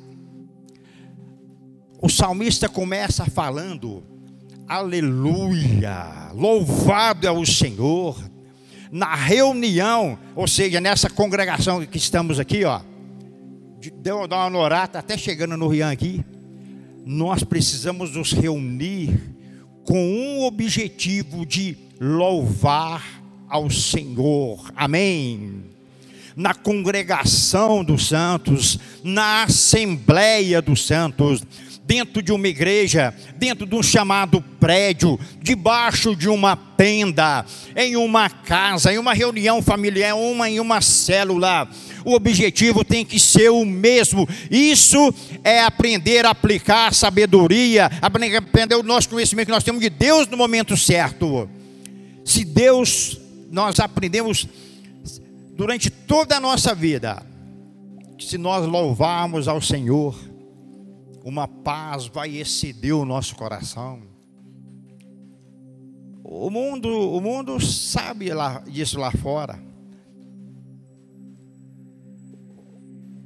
O 2.02 2.08
salmista 2.10 2.68
começa 2.68 3.24
falando: 3.24 4.04
Aleluia, 4.68 6.30
louvado 6.34 7.26
é 7.26 7.30
o 7.30 7.46
Senhor 7.46 8.22
na 8.90 9.14
reunião, 9.14 10.18
ou 10.36 10.46
seja, 10.46 10.78
nessa 10.78 11.08
congregação 11.08 11.86
que 11.86 11.96
estamos 11.96 12.38
aqui, 12.38 12.62
ó, 12.62 12.82
deu 14.02 14.18
uma 14.18 14.50
norata 14.50 14.98
até 14.98 15.16
chegando 15.16 15.56
no 15.56 15.66
Rian 15.66 15.90
aqui, 15.90 16.22
nós 17.06 17.42
precisamos 17.42 18.14
nos 18.14 18.32
reunir 18.32 19.18
com 19.84 19.98
um 19.98 20.44
objetivo 20.44 21.46
de 21.46 21.74
louvar 21.98 23.21
ao 23.52 23.68
Senhor. 23.68 24.72
Amém. 24.74 25.64
Na 26.34 26.54
congregação 26.54 27.84
dos 27.84 28.08
santos, 28.08 28.78
na 29.04 29.42
assembleia 29.42 30.62
dos 30.62 30.86
santos, 30.86 31.42
dentro 31.84 32.22
de 32.22 32.32
uma 32.32 32.48
igreja, 32.48 33.12
dentro 33.36 33.66
de 33.66 33.74
um 33.74 33.82
chamado 33.82 34.40
prédio, 34.58 35.20
debaixo 35.42 36.16
de 36.16 36.30
uma 36.30 36.56
tenda, 36.56 37.44
em 37.76 37.94
uma 37.96 38.30
casa, 38.30 38.90
em 38.90 38.96
uma 38.96 39.12
reunião 39.12 39.60
familiar, 39.60 40.14
uma 40.14 40.48
em 40.48 40.58
uma 40.58 40.80
célula. 40.80 41.68
O 42.02 42.14
objetivo 42.14 42.82
tem 42.82 43.04
que 43.04 43.20
ser 43.20 43.50
o 43.50 43.66
mesmo. 43.66 44.26
Isso 44.50 45.12
é 45.44 45.62
aprender 45.62 46.24
a 46.24 46.30
aplicar 46.30 46.88
a 46.88 46.92
sabedoria, 46.92 47.90
aprender 48.00 48.76
o 48.76 48.82
nosso 48.82 49.10
conhecimento 49.10 49.48
que 49.48 49.52
nós 49.52 49.64
temos 49.64 49.82
de 49.82 49.90
Deus 49.90 50.26
no 50.28 50.38
momento 50.38 50.74
certo. 50.74 51.46
Se 52.24 52.44
Deus, 52.44 53.20
nós 53.52 53.78
aprendemos 53.78 54.48
durante 55.54 55.90
toda 55.90 56.38
a 56.38 56.40
nossa 56.40 56.74
vida, 56.74 57.22
se 58.18 58.38
nós 58.38 58.66
louvarmos 58.66 59.46
ao 59.46 59.60
Senhor, 59.60 60.18
uma 61.22 61.46
paz 61.46 62.06
vai 62.06 62.34
exceder 62.34 62.96
o 62.96 63.04
nosso 63.04 63.36
coração. 63.36 64.02
O 66.24 66.48
mundo, 66.48 66.88
o 66.88 67.20
mundo 67.20 67.60
sabe 67.60 68.32
lá, 68.32 68.60
disso 68.60 68.98
lá 68.98 69.12
fora. 69.12 69.62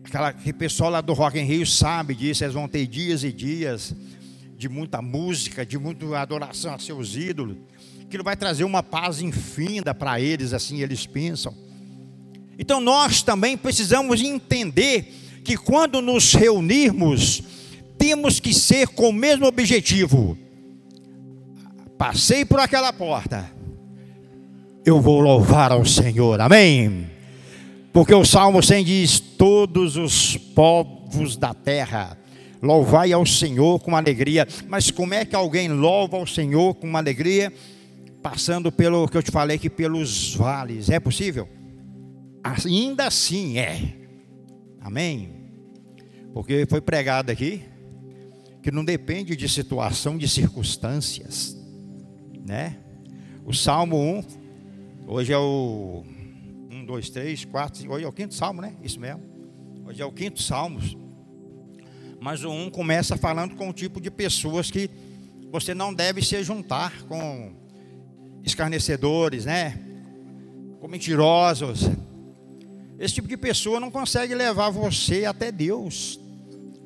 Aquela, 0.02 0.28
aquele 0.28 0.52
pessoal 0.54 0.90
lá 0.90 1.00
do 1.00 1.12
Rock 1.12 1.38
in 1.38 1.44
Rio 1.44 1.64
sabe 1.64 2.16
disso, 2.16 2.42
eles 2.42 2.54
vão 2.54 2.66
ter 2.66 2.84
dias 2.88 3.22
e 3.22 3.32
dias 3.32 3.94
de 4.56 4.68
muita 4.68 5.02
música, 5.02 5.64
de 5.66 5.78
muita 5.78 6.18
adoração 6.18 6.74
a 6.74 6.78
seus 6.78 7.16
ídolos. 7.16 7.56
Aquilo 8.02 8.24
vai 8.24 8.36
trazer 8.36 8.64
uma 8.64 8.82
paz 8.82 9.20
infinda 9.20 9.94
para 9.94 10.20
eles, 10.20 10.52
assim 10.52 10.80
eles 10.80 11.06
pensam. 11.06 11.54
Então 12.58 12.80
nós 12.80 13.22
também 13.22 13.56
precisamos 13.56 14.22
entender 14.22 15.12
que 15.44 15.56
quando 15.56 16.00
nos 16.00 16.32
reunirmos, 16.32 17.42
temos 17.98 18.40
que 18.40 18.54
ser 18.54 18.88
com 18.88 19.10
o 19.10 19.12
mesmo 19.12 19.46
objetivo. 19.46 20.36
Passei 21.98 22.44
por 22.44 22.60
aquela 22.60 22.92
porta, 22.92 23.50
eu 24.84 25.00
vou 25.00 25.20
louvar 25.20 25.72
ao 25.72 25.84
Senhor, 25.84 26.40
amém? 26.40 27.10
Porque 27.92 28.14
o 28.14 28.24
Salmo 28.24 28.62
100 28.62 28.84
diz: 28.84 29.18
Todos 29.18 29.96
os 29.96 30.36
povos 30.36 31.36
da 31.36 31.52
terra, 31.52 32.16
louvai 32.62 33.12
ao 33.12 33.24
Senhor 33.24 33.80
com 33.80 33.96
alegria. 33.96 34.46
Mas 34.68 34.90
como 34.90 35.14
é 35.14 35.24
que 35.24 35.36
alguém 35.36 35.68
louva 35.68 36.16
ao 36.16 36.26
Senhor 36.26 36.74
com 36.74 36.96
alegria? 36.96 37.52
Passando 38.22 38.72
pelo 38.72 39.08
que 39.08 39.16
eu 39.16 39.22
te 39.22 39.30
falei 39.30 39.56
aqui, 39.56 39.70
pelos 39.70 40.34
vales, 40.34 40.90
é 40.90 40.98
possível? 40.98 41.48
Ainda 42.42 43.06
assim 43.06 43.58
é, 43.58 43.94
amém? 44.80 45.30
Porque 46.32 46.66
foi 46.68 46.80
pregado 46.80 47.30
aqui 47.30 47.62
que 48.62 48.70
não 48.70 48.84
depende 48.84 49.36
de 49.36 49.48
situação, 49.48 50.18
de 50.18 50.28
circunstâncias, 50.28 51.56
né? 52.44 52.76
O 53.44 53.54
Salmo 53.54 53.96
1, 53.96 54.24
hoje 55.06 55.32
é 55.32 55.38
o 55.38 56.04
1, 56.72 56.84
2, 56.84 57.10
3, 57.10 57.44
4, 57.44 57.92
hoje 57.92 58.04
é 58.04 58.08
o 58.08 58.12
quinto 58.12 58.34
Salmo, 58.34 58.60
né? 58.60 58.74
Isso 58.82 58.98
mesmo. 58.98 59.22
Hoje 59.86 60.02
é 60.02 60.04
o 60.04 60.10
quinto 60.10 60.42
Salmo. 60.42 60.80
Mas 62.26 62.42
o 62.42 62.50
1 62.50 62.70
começa 62.70 63.16
falando 63.16 63.54
com 63.54 63.68
o 63.68 63.72
tipo 63.72 64.00
de 64.00 64.10
pessoas 64.10 64.68
que 64.68 64.90
você 65.52 65.72
não 65.72 65.94
deve 65.94 66.20
se 66.20 66.42
juntar 66.42 67.02
com 67.02 67.52
escarnecedores, 68.42 69.44
né? 69.44 69.78
Com 70.80 70.88
mentirosos. 70.88 71.82
Esse 72.98 73.14
tipo 73.14 73.28
de 73.28 73.36
pessoa 73.36 73.78
não 73.78 73.92
consegue 73.92 74.34
levar 74.34 74.70
você 74.70 75.24
até 75.24 75.52
Deus 75.52 76.18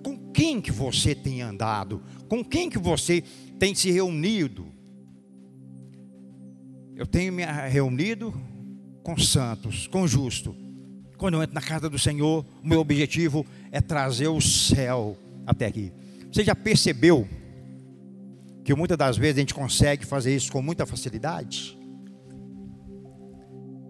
com 0.05 0.31
quem 0.31 0.61
que 0.61 0.71
você 0.71 1.15
tem 1.15 1.41
andado, 1.41 2.03
com 2.29 2.45
quem 2.45 2.69
que 2.69 2.79
você 2.79 3.25
tem 3.59 3.75
se 3.75 3.91
reunido. 3.91 4.67
Eu 6.95 7.07
tenho 7.07 7.33
me 7.33 7.47
reunido 7.47 8.35
com 9.03 9.17
santos, 9.17 9.87
com 9.87 10.07
justo. 10.07 10.55
Quando 11.17 11.33
eu 11.33 11.43
entro 11.43 11.55
na 11.55 11.63
casa 11.63 11.89
do 11.89 11.99
Senhor, 11.99 12.45
o 12.63 12.69
meu 12.69 12.81
objetivo 12.81 13.47
é 13.73 13.81
trazer 13.81 14.29
o 14.29 14.39
céu 14.39 15.17
até 15.47 15.67
aqui. 15.67 15.93
Você 16.31 16.45
já 16.45 16.55
percebeu 16.55 17.27
que 18.65 18.75
muitas 18.75 18.97
das 18.97 19.17
vezes 19.17 19.37
a 19.37 19.41
gente 19.41 19.55
consegue 19.55 20.07
fazer 20.07 20.35
isso 20.35 20.53
com 20.53 20.63
muita 20.63 20.87
facilidade? 20.87 21.79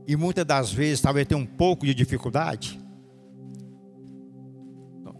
E 0.06 0.16
muitas 0.16 0.44
das 0.44 0.72
vezes 0.72 1.00
talvez 1.00 1.26
tenha 1.26 1.40
um 1.40 1.46
pouco 1.46 1.86
de 1.86 1.94
dificuldade? 1.94 2.80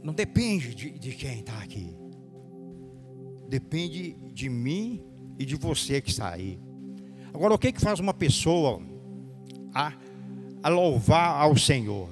Não 0.03 0.14
depende 0.14 0.75
de, 0.75 0.90
de 0.90 1.12
quem 1.12 1.40
está 1.40 1.59
aqui. 1.59 1.95
Depende 3.49 4.12
de 4.33 4.49
mim 4.49 5.05
e 5.38 5.45
de 5.45 5.57
você 5.57 6.01
que 6.01 6.11
está 6.11 6.31
aí. 6.31 6.59
Agora, 7.33 7.55
o 7.55 7.59
que, 7.59 7.73
que 7.73 7.81
faz 7.81 8.01
uma 8.01 8.14
pessoa 8.14 8.83
a, 9.75 9.93
a 10.62 10.69
louvar 10.69 11.40
ao 11.40 11.57
Senhor? 11.57 12.09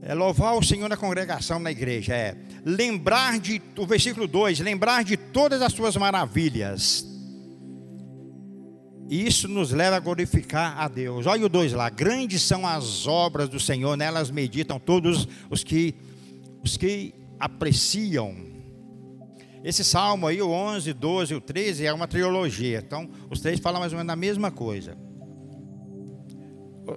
É 0.00 0.14
louvar 0.14 0.56
o 0.56 0.62
Senhor 0.62 0.88
na 0.88 0.96
congregação, 0.96 1.58
na 1.58 1.70
igreja. 1.70 2.14
É 2.14 2.36
lembrar 2.66 3.38
de, 3.38 3.62
o 3.78 3.86
versículo 3.86 4.26
2: 4.26 4.58
lembrar 4.58 5.04
de 5.04 5.16
todas 5.16 5.62
as 5.62 5.72
suas 5.72 5.96
maravilhas. 5.96 7.06
Isso 9.08 9.46
nos 9.46 9.70
leva 9.70 9.94
a 9.94 10.00
glorificar 10.00 10.76
a 10.76 10.88
Deus. 10.88 11.26
Olha 11.26 11.46
o 11.46 11.48
2 11.48 11.72
lá: 11.74 11.88
grandes 11.88 12.42
são 12.42 12.66
as 12.66 13.06
obras 13.06 13.48
do 13.48 13.60
Senhor, 13.60 13.96
nelas 13.96 14.32
meditam 14.32 14.80
todos 14.80 15.28
os 15.48 15.62
que 15.62 15.94
os 16.64 16.76
que 16.76 17.14
apreciam. 17.38 18.34
Esse 19.62 19.84
salmo 19.84 20.26
aí, 20.26 20.42
o 20.42 20.50
11, 20.50 20.92
12 20.92 21.34
e 21.34 21.36
o 21.36 21.40
13, 21.40 21.86
é 21.86 21.92
uma 21.92 22.06
trilogia. 22.06 22.78
Então, 22.84 23.08
os 23.30 23.40
três 23.40 23.60
falam 23.60 23.80
mais 23.80 23.92
ou 23.92 23.98
menos 23.98 24.12
a 24.12 24.16
mesma 24.16 24.50
coisa. 24.50 24.96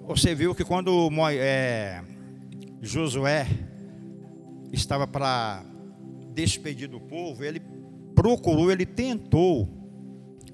Você 0.08 0.36
viu 0.36 0.54
que 0.54 0.64
quando 0.64 1.10
é, 1.32 2.04
Josué 2.80 3.48
estava 4.72 5.08
para 5.08 5.64
despedir 6.34 6.88
do 6.88 7.00
povo, 7.00 7.44
ele 7.44 7.62
procurou, 8.16 8.72
ele 8.72 8.86
tentou 8.86 9.68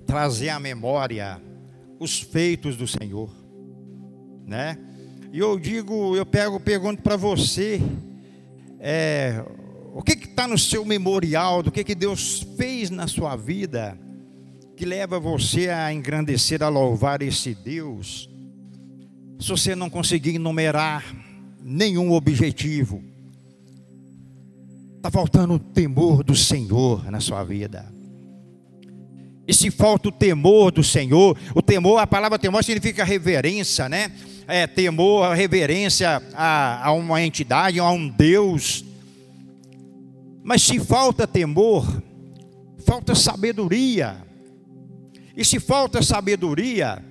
trazer 0.06 0.50
à 0.50 0.60
memória 0.60 1.42
os 2.00 2.22
feitos 2.22 2.76
do 2.76 2.88
Senhor, 2.88 3.30
né? 4.46 4.78
E 5.32 5.40
eu 5.40 5.60
digo, 5.60 6.16
eu 6.16 6.26
pego, 6.26 6.60
pergunto 6.60 7.02
para 7.02 7.18
você, 7.18 7.82
é, 8.80 9.44
o 9.94 10.02
que 10.02 10.14
está 10.14 10.48
no 10.48 10.58
seu 10.58 10.86
memorial, 10.86 11.64
do 11.64 11.72
que, 11.72 11.84
que 11.84 11.96
Deus 11.96 12.46
fez 12.56 12.90
na 12.90 13.08
sua 13.08 13.36
vida, 13.36 13.98
que 14.76 14.86
leva 14.86 15.20
você 15.20 15.70
a 15.70 15.92
engrandecer, 15.94 16.62
a 16.62 16.70
louvar 16.70 17.22
esse 17.22 17.56
Deus. 17.56 18.30
Se 19.40 19.50
você 19.50 19.76
não 19.76 19.90
conseguir 19.90 20.36
enumerar 20.36 21.04
nenhum 21.64 22.12
objetivo, 22.12 23.04
está 25.06 25.12
faltando 25.12 25.54
o 25.54 25.60
temor 25.60 26.24
do 26.24 26.36
Senhor 26.36 27.12
na 27.12 27.20
sua 27.20 27.44
vida. 27.44 27.86
E 29.48 29.54
se 29.54 29.70
falta 29.70 30.10
o 30.10 30.12
temor 30.12 30.72
do 30.72 30.84
Senhor, 30.84 31.38
o 31.54 31.62
temor, 31.62 32.00
a 32.00 32.08
palavra 32.08 32.40
temor 32.40 32.64
significa 32.64 33.04
reverência, 33.04 33.88
né? 33.88 34.12
é, 34.48 34.66
temor, 34.68 35.36
reverência 35.36 36.22
a, 36.34 36.88
a 36.88 36.92
uma 36.92 37.22
entidade, 37.22 37.80
a 37.80 37.90
um 37.90 38.08
Deus. 38.08 38.84
Mas 40.44 40.64
se 40.64 40.80
falta 40.80 41.28
temor, 41.28 41.86
falta 42.86 43.14
sabedoria. 43.14 44.18
E 45.36 45.44
se 45.44 45.60
falta 45.60 46.02
sabedoria, 46.02 47.04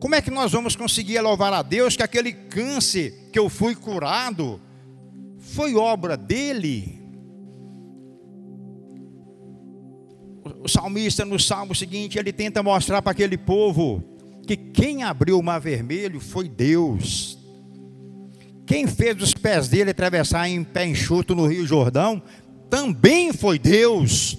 como 0.00 0.14
é 0.14 0.22
que 0.22 0.30
nós 0.30 0.50
vamos 0.50 0.74
conseguir 0.74 1.20
louvar 1.20 1.52
a 1.52 1.62
Deus 1.62 1.96
que 1.96 2.02
aquele 2.02 2.32
câncer 2.32 3.28
que 3.32 3.38
eu 3.38 3.48
fui 3.48 3.74
curado 3.74 4.60
foi 5.42 5.74
obra 5.74 6.16
dele? 6.16 7.02
O 10.62 10.68
salmista 10.68 11.24
no 11.24 11.38
salmo 11.38 11.74
seguinte, 11.74 12.18
ele 12.18 12.32
tenta 12.32 12.62
mostrar 12.62 13.02
para 13.02 13.10
aquele 13.10 13.36
povo 13.36 14.02
que 14.46 14.56
quem 14.56 15.02
abriu 15.02 15.38
o 15.38 15.42
mar 15.42 15.60
vermelho 15.60 16.20
foi 16.20 16.48
Deus. 16.48 17.36
Quem 18.64 18.86
fez 18.86 19.20
os 19.20 19.34
pés 19.34 19.68
dele 19.68 19.90
atravessar 19.90 20.48
em 20.48 20.62
pé 20.62 20.86
enxuto 20.86 21.34
no 21.34 21.46
Rio 21.46 21.66
Jordão 21.66 22.22
também 22.70 23.32
foi 23.32 23.58
Deus. 23.58 24.38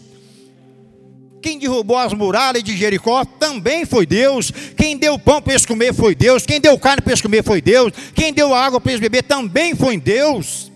Quem 1.42 1.60
derrubou 1.60 1.98
as 1.98 2.14
muralhas 2.14 2.64
de 2.64 2.76
Jericó 2.76 3.26
também 3.26 3.86
foi 3.86 4.06
Deus. 4.06 4.50
Quem 4.78 4.98
deu 4.98 5.20
pão 5.20 5.42
para 5.42 5.54
eles 5.54 5.66
comer 5.66 5.94
foi 5.94 6.16
Deus. 6.16 6.46
Quem 6.46 6.60
deu 6.60 6.80
carne 6.80 7.02
para 7.02 7.12
eles 7.12 7.22
comer 7.22 7.44
foi 7.44 7.62
Deus. 7.62 7.92
Quem 8.16 8.34
deu 8.34 8.54
água 8.54 8.80
para 8.80 8.94
eles 8.94 9.02
beber 9.02 9.24
também 9.24 9.76
foi 9.76 10.00
Deus. 10.00 10.72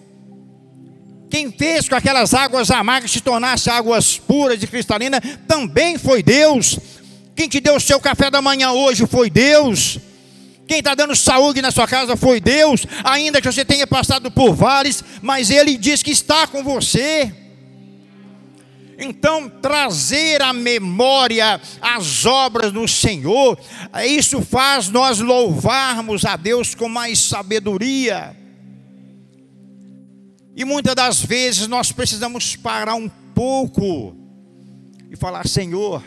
Quem 1.29 1.51
fez 1.51 1.89
com 1.89 1.95
aquelas 1.95 2.33
águas 2.33 2.71
amargas 2.71 3.11
se 3.11 3.21
tornassem 3.21 3.71
águas 3.71 4.17
puras 4.17 4.61
e 4.61 4.67
cristalinas 4.67 5.21
também 5.47 5.97
foi 5.97 6.23
Deus. 6.23 6.79
Quem 7.35 7.47
te 7.47 7.59
deu 7.59 7.75
o 7.75 7.81
seu 7.81 7.99
café 7.99 8.31
da 8.31 8.41
manhã 8.41 8.71
hoje 8.71 9.05
foi 9.05 9.29
Deus. 9.29 9.99
Quem 10.67 10.79
está 10.79 10.95
dando 10.95 11.15
saúde 11.15 11.61
na 11.61 11.71
sua 11.71 11.87
casa 11.87 12.17
foi 12.17 12.41
Deus, 12.41 12.85
ainda 13.03 13.41
que 13.41 13.49
você 13.49 13.63
tenha 13.63 13.87
passado 13.87 14.29
por 14.29 14.53
vales, 14.53 15.03
mas 15.21 15.49
Ele 15.49 15.77
diz 15.77 16.03
que 16.03 16.11
está 16.11 16.45
com 16.45 16.63
você. 16.63 17.33
Então, 18.99 19.47
trazer 19.47 20.41
à 20.41 20.51
memória 20.51 21.61
as 21.79 22.25
obras 22.25 22.71
do 22.71 22.87
Senhor, 22.87 23.57
isso 24.05 24.41
faz 24.41 24.89
nós 24.89 25.19
louvarmos 25.19 26.25
a 26.25 26.35
Deus 26.35 26.73
com 26.73 26.89
mais 26.89 27.19
sabedoria. 27.19 28.35
E 30.57 30.65
muitas 30.65 30.95
das 30.95 31.21
vezes 31.21 31.67
nós 31.67 31.91
precisamos 31.91 32.55
parar 32.55 32.95
um 32.95 33.07
pouco 33.07 34.17
e 35.07 35.15
falar: 35.15 35.47
Senhor, 35.47 36.03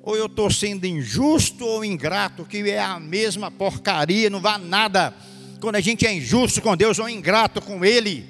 ou 0.00 0.16
eu 0.16 0.26
estou 0.26 0.48
sendo 0.48 0.86
injusto 0.86 1.66
ou 1.66 1.84
ingrato, 1.84 2.44
que 2.44 2.58
é 2.70 2.78
a 2.78 3.00
mesma 3.00 3.50
porcaria, 3.50 4.30
não 4.30 4.38
vale 4.38 4.66
nada 4.66 5.12
quando 5.60 5.74
a 5.74 5.80
gente 5.80 6.06
é 6.06 6.14
injusto 6.14 6.62
com 6.62 6.76
Deus 6.76 7.00
ou 7.00 7.08
ingrato 7.08 7.60
com 7.60 7.84
Ele. 7.84 8.24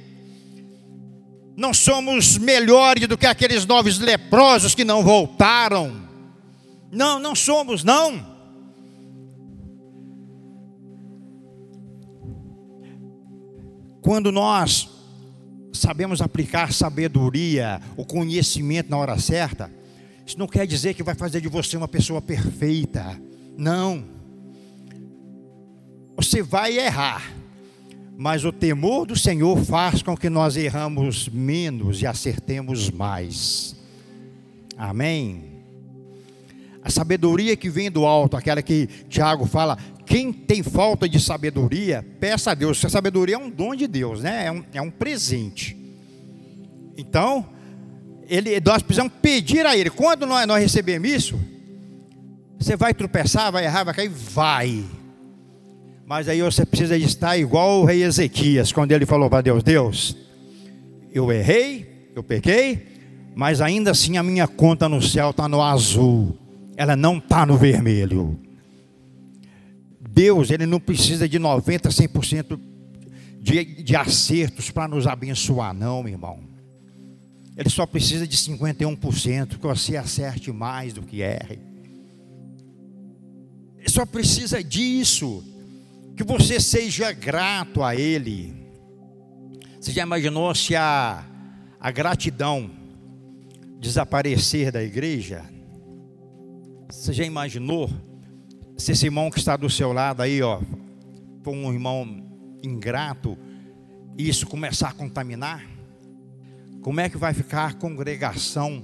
Não 1.55 1.75
somos 1.75 2.39
melhores 2.39 3.07
do 3.07 3.19
que 3.19 3.27
aqueles 3.27 3.67
novos 3.67 3.99
leprosos 3.99 4.75
que 4.75 4.85
não 4.85 5.03
voltaram. 5.03 6.09
Não, 6.91 7.19
não 7.19 7.35
somos, 7.35 7.85
não. 7.85 8.38
Quando 14.09 14.33
nós 14.33 14.89
sabemos 15.71 16.23
aplicar 16.23 16.73
sabedoria, 16.73 17.79
o 17.95 18.07
conhecimento 18.07 18.89
na 18.89 18.97
hora 18.97 19.19
certa, 19.19 19.71
isso 20.27 20.39
não 20.39 20.47
quer 20.47 20.67
dizer 20.67 20.95
que 20.95 21.03
vai 21.03 21.15
fazer 21.15 21.43
de 21.43 21.49
você 21.49 21.77
uma 21.77 21.87
pessoa 21.87 22.23
perfeita. 22.23 23.21
Não. 23.55 24.03
Você 26.17 26.43
vai 26.43 26.79
errar. 26.79 27.35
Mas 28.17 28.47
o 28.47 28.51
temor 28.51 29.05
do 29.05 29.15
Senhor 29.15 29.63
faz 29.63 30.03
com 30.03 30.17
que 30.17 30.31
nós 30.31 30.57
erramos 30.57 31.29
menos 31.29 32.01
e 32.01 32.07
acertemos 32.07 32.91
mais. 32.91 33.77
Amém. 34.75 35.49
A 36.83 36.89
sabedoria 36.89 37.55
que 37.55 37.69
vem 37.69 37.91
do 37.91 38.07
alto, 38.07 38.39
aquela 38.39 38.63
que 38.63 38.87
Tiago 39.11 39.45
fala, 39.45 39.77
quem 40.09 40.33
tem 40.33 40.63
falta 40.63 41.07
de 41.07 41.21
sabedoria, 41.21 42.05
peça 42.19 42.53
a 42.53 42.55
Deus. 42.55 42.83
A 42.83 42.89
sabedoria 42.89 43.35
é 43.35 43.39
um 43.39 43.51
dom 43.51 43.75
de 43.75 43.87
Deus, 43.87 44.23
né? 44.23 44.47
É 44.47 44.51
um, 44.51 44.65
é 44.73 44.81
um 44.81 44.91
presente. 44.91 45.77
Então, 46.97 47.47
ele, 48.27 48.59
nós 48.65 48.83
precisamos 48.83 49.13
pedir 49.21 49.67
a 49.67 49.77
Ele. 49.77 49.91
Quando 49.91 50.25
nós, 50.25 50.47
nós 50.47 50.63
recebemos 50.63 51.09
isso, 51.11 51.39
você 52.59 52.75
vai 52.75 52.95
tropeçar, 52.95 53.53
vai 53.53 53.67
errar, 53.67 53.85
vai 53.85 53.93
cair? 53.93 54.09
Vai. 54.09 54.83
Mas 56.07 56.27
aí 56.27 56.41
você 56.41 56.65
precisa 56.65 56.97
estar 56.97 57.37
igual 57.37 57.83
o 57.83 57.85
rei 57.85 58.03
Ezequias, 58.03 58.73
quando 58.73 58.93
ele 58.93 59.05
falou 59.05 59.29
para 59.29 59.43
Deus: 59.43 59.63
Deus, 59.63 60.17
eu 61.13 61.31
errei, 61.31 62.11
eu 62.17 62.23
pequei, 62.23 62.87
mas 63.37 63.61
ainda 63.61 63.91
assim 63.91 64.17
a 64.17 64.23
minha 64.23 64.49
conta 64.49 64.89
no 64.89 65.03
céu 65.03 65.31
está 65.31 65.47
no 65.47 65.61
azul, 65.61 66.35
ela 66.79 66.97
não 66.97 67.19
está 67.19 67.45
no 67.45 67.59
vermelho. 67.59 68.48
Deus, 70.19 70.51
ele 70.51 70.67
não 70.67 70.81
precisa 70.81 71.29
de 71.29 71.39
90, 71.39 71.91
100% 71.91 72.59
de, 73.41 73.65
de 73.85 73.95
acertos 73.95 74.69
para 74.69 74.89
nos 74.89 75.07
abençoar, 75.07 75.73
não, 75.73 76.03
meu 76.03 76.15
irmão. 76.15 76.41
Ele 77.57 77.71
só 77.71 77.87
precisa 77.87 78.27
de 78.27 78.37
51%, 78.37 79.59
que 79.61 79.65
você 79.65 79.97
acerte 79.97 80.51
mais 80.51 80.93
do 80.93 81.03
que 81.03 81.23
erre. 81.23 81.61
Ele 83.79 83.89
só 83.89 84.05
precisa 84.05 84.61
disso, 84.61 85.45
que 86.17 86.25
você 86.25 86.59
seja 86.59 87.13
grato 87.13 87.85
a 87.85 87.95
Ele. 87.95 88.53
Você 89.81 89.93
já 89.93 90.03
imaginou 90.03 90.53
se 90.53 90.75
a, 90.75 91.25
a 91.79 91.91
gratidão 91.93 92.69
desaparecer 93.79 94.73
da 94.73 94.83
igreja? 94.83 95.45
Você 96.89 97.13
já 97.13 97.25
imaginou 97.25 97.89
se 98.79 98.93
esse 98.93 99.07
irmão 99.07 99.29
que 99.29 99.39
está 99.39 99.57
do 99.57 99.69
seu 99.69 99.93
lado 99.93 100.23
aí, 100.23 100.41
ó, 100.41 100.61
for 101.43 101.53
um 101.53 101.73
irmão 101.73 102.25
ingrato, 102.63 103.37
isso 104.17 104.47
começar 104.47 104.91
a 104.91 104.93
contaminar? 104.93 105.67
Como 106.81 107.01
é 107.01 107.09
que 107.09 107.17
vai 107.17 107.35
ficar 107.35 107.71
a 107.71 107.75
congregação 107.75 108.81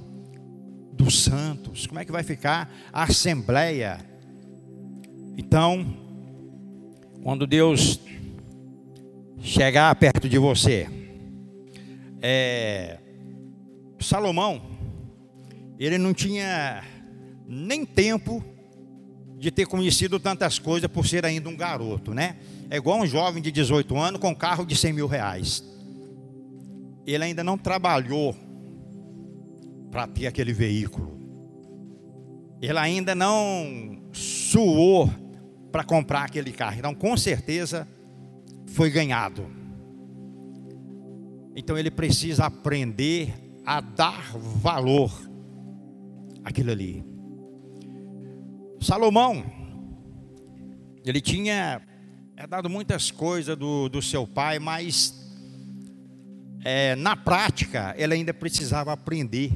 dos 0.92 1.22
santos? 1.22 1.86
Como 1.86 2.00
é 2.00 2.04
que 2.04 2.10
vai 2.10 2.24
ficar 2.24 2.68
a 2.92 3.04
assembleia? 3.04 3.98
Então, 5.38 5.96
quando 7.22 7.46
Deus 7.46 8.00
chegar 9.40 9.94
perto 9.94 10.28
de 10.28 10.38
você, 10.38 10.88
é, 12.20 12.98
Salomão, 14.00 14.60
ele 15.78 15.98
não 15.98 16.12
tinha 16.12 16.82
nem 17.46 17.86
tempo 17.86 18.44
de 19.44 19.50
ter 19.50 19.66
conhecido 19.66 20.18
tantas 20.18 20.58
coisas 20.58 20.90
por 20.90 21.06
ser 21.06 21.24
ainda 21.24 21.48
um 21.48 21.56
garoto, 21.56 22.12
né? 22.12 22.36
É 22.68 22.76
igual 22.76 23.00
um 23.00 23.06
jovem 23.06 23.42
de 23.42 23.52
18 23.52 23.96
anos 23.96 24.20
com 24.20 24.34
carro 24.34 24.64
de 24.64 24.74
100 24.74 24.92
mil 24.92 25.06
reais 25.06 25.62
ele 27.06 27.24
ainda 27.24 27.44
não 27.44 27.58
trabalhou 27.58 28.34
para 29.90 30.06
ter 30.06 30.26
aquele 30.26 30.52
veículo. 30.52 31.18
Ele 32.60 32.78
ainda 32.78 33.14
não 33.14 34.02
suou 34.12 35.10
para 35.70 35.84
comprar 35.84 36.24
aquele 36.24 36.52
carro. 36.52 36.78
Então, 36.78 36.94
com 36.94 37.16
certeza, 37.16 37.86
foi 38.68 38.90
ganhado. 38.90 39.46
Então, 41.54 41.76
ele 41.76 41.90
precisa 41.90 42.46
aprender 42.46 43.34
a 43.64 43.80
dar 43.80 44.32
valor 44.36 45.12
àquilo 46.42 46.70
ali. 46.70 47.04
Salomão, 48.84 49.42
ele 51.04 51.20
tinha 51.20 51.80
é 52.36 52.46
dado 52.46 52.68
muitas 52.68 53.10
coisas 53.10 53.56
do, 53.56 53.88
do 53.88 54.02
seu 54.02 54.26
pai, 54.26 54.58
mas 54.58 55.24
é, 56.62 56.94
na 56.94 57.16
prática, 57.16 57.94
ela 57.96 58.12
ainda 58.12 58.34
precisava 58.34 58.92
aprender 58.92 59.52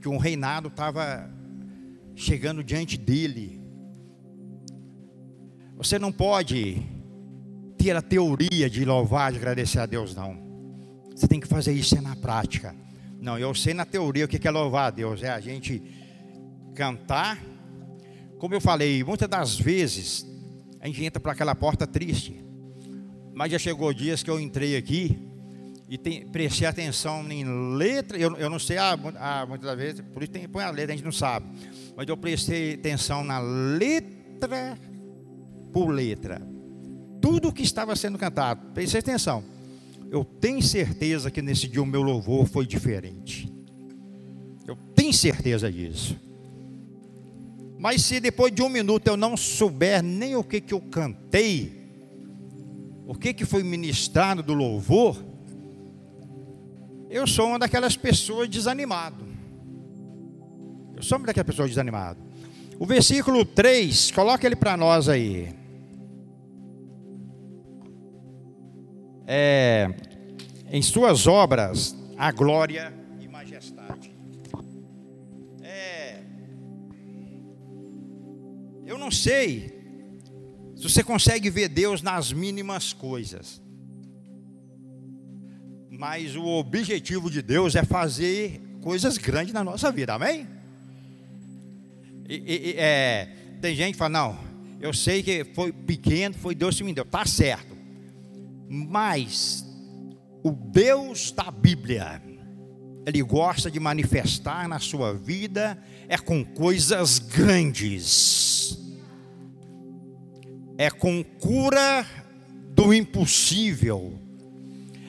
que 0.00 0.08
um 0.08 0.18
reinado 0.18 0.68
estava 0.68 1.30
chegando 2.14 2.62
diante 2.62 2.98
dele. 2.98 3.58
Você 5.76 5.98
não 5.98 6.12
pode 6.12 6.82
ter 7.78 7.96
a 7.96 8.02
teoria 8.02 8.68
de 8.68 8.84
louvar, 8.84 9.32
de 9.32 9.38
agradecer 9.38 9.78
a 9.78 9.86
Deus, 9.86 10.14
não. 10.14 10.36
Você 11.14 11.26
tem 11.26 11.40
que 11.40 11.46
fazer 11.46 11.72
isso 11.72 11.96
é 11.96 12.02
na 12.02 12.16
prática. 12.16 12.74
Não, 13.20 13.38
eu 13.38 13.54
sei 13.54 13.72
na 13.72 13.86
teoria 13.86 14.24
o 14.24 14.28
que 14.28 14.46
é 14.46 14.50
louvar 14.50 14.88
a 14.88 14.90
Deus. 14.90 15.22
É 15.22 15.30
a 15.30 15.40
gente 15.40 15.82
cantar. 16.74 17.38
Como 18.38 18.54
eu 18.54 18.60
falei, 18.60 19.02
muitas 19.02 19.28
das 19.28 19.58
vezes 19.58 20.26
a 20.80 20.86
gente 20.86 21.04
entra 21.04 21.20
para 21.20 21.32
aquela 21.32 21.54
porta 21.54 21.86
triste. 21.86 22.42
Mas 23.34 23.52
já 23.52 23.58
chegou 23.58 23.92
dias 23.92 24.22
que 24.22 24.30
eu 24.30 24.40
entrei 24.40 24.76
aqui 24.76 25.28
e 25.88 25.96
tem, 25.96 26.26
prestei 26.26 26.66
atenção 26.66 27.26
em 27.30 27.44
letra, 27.76 28.18
eu, 28.18 28.36
eu 28.36 28.50
não 28.50 28.58
sei, 28.58 28.76
ah, 28.76 28.98
ah, 29.16 29.46
muitas 29.46 29.66
das 29.66 29.78
vezes, 29.78 30.00
por 30.12 30.22
isso 30.22 30.32
tem, 30.32 30.46
põe 30.46 30.62
a 30.62 30.70
letra, 30.70 30.92
a 30.92 30.96
gente 30.96 31.04
não 31.04 31.12
sabe, 31.12 31.46
mas 31.96 32.06
eu 32.06 32.16
prestei 32.16 32.74
atenção 32.74 33.24
na 33.24 33.38
letra 33.38 34.78
por 35.72 35.88
letra, 35.88 36.42
tudo 37.22 37.52
que 37.52 37.62
estava 37.62 37.96
sendo 37.96 38.18
cantado, 38.18 38.72
prestei 38.74 39.00
atenção, 39.00 39.42
eu 40.10 40.24
tenho 40.24 40.60
certeza 40.60 41.30
que 41.30 41.40
nesse 41.40 41.66
dia 41.66 41.82
o 41.82 41.86
meu 41.86 42.02
louvor 42.02 42.46
foi 42.46 42.66
diferente, 42.66 43.50
eu 44.66 44.76
tenho 44.94 45.14
certeza 45.14 45.72
disso, 45.72 46.20
mas 47.78 48.02
se 48.02 48.18
depois 48.18 48.52
de 48.52 48.62
um 48.62 48.68
minuto 48.68 49.06
eu 49.06 49.16
não 49.16 49.36
souber 49.36 50.02
nem 50.02 50.34
o 50.34 50.42
que, 50.42 50.60
que 50.60 50.74
eu 50.74 50.80
cantei, 50.80 51.78
o 53.06 53.14
que, 53.14 53.32
que 53.32 53.44
foi 53.44 53.62
ministrado 53.62 54.42
do 54.42 54.52
louvor, 54.52 55.24
eu 57.08 57.26
sou 57.26 57.46
uma 57.46 57.58
daquelas 57.58 57.96
pessoas 57.96 58.48
desanimado. 58.48 59.26
Eu 60.94 61.02
sou 61.02 61.16
uma 61.16 61.26
daquelas 61.28 61.46
pessoas 61.46 61.70
desanimado. 61.70 62.18
O 62.78 62.84
versículo 62.84 63.44
3, 63.44 64.10
coloca 64.10 64.46
ele 64.46 64.56
para 64.56 64.76
nós 64.76 65.08
aí. 65.08 65.54
É, 69.26 69.88
em 70.70 70.82
suas 70.82 71.26
obras, 71.26 71.96
a 72.16 72.30
glória 72.30 72.92
e 73.20 73.28
majestade. 73.28 74.12
É, 75.62 76.20
eu 78.88 78.96
não 78.96 79.10
sei 79.10 79.78
se 80.74 80.82
você 80.82 81.04
consegue 81.04 81.50
ver 81.50 81.68
Deus 81.68 82.00
nas 82.00 82.32
mínimas 82.32 82.94
coisas. 82.94 83.60
Mas 85.90 86.34
o 86.34 86.46
objetivo 86.46 87.30
de 87.30 87.42
Deus 87.42 87.76
é 87.76 87.84
fazer 87.84 88.62
coisas 88.80 89.18
grandes 89.18 89.52
na 89.52 89.62
nossa 89.62 89.92
vida, 89.92 90.14
amém? 90.14 90.48
E, 92.26 92.34
e, 92.34 92.74
é, 92.78 93.28
tem 93.60 93.74
gente 93.76 93.92
que 93.92 93.98
fala, 93.98 94.10
não, 94.10 94.38
Eu 94.80 94.94
sei 94.94 95.22
que 95.22 95.44
foi 95.44 95.70
pequeno, 95.70 96.34
foi 96.36 96.54
Deus 96.54 96.76
que 96.76 96.84
me 96.84 96.94
deu, 96.94 97.04
tá 97.04 97.26
certo. 97.26 97.76
Mas 98.70 99.66
o 100.42 100.50
Deus 100.50 101.30
da 101.30 101.50
Bíblia, 101.50 102.22
ele 103.08 103.22
gosta 103.22 103.70
de 103.70 103.80
manifestar 103.80 104.68
na 104.68 104.78
sua 104.78 105.14
vida 105.14 105.78
é 106.08 106.18
com 106.18 106.44
coisas 106.44 107.18
grandes. 107.18 108.78
É 110.76 110.90
com 110.90 111.24
cura 111.24 112.06
do 112.70 112.92
impossível. 112.92 114.18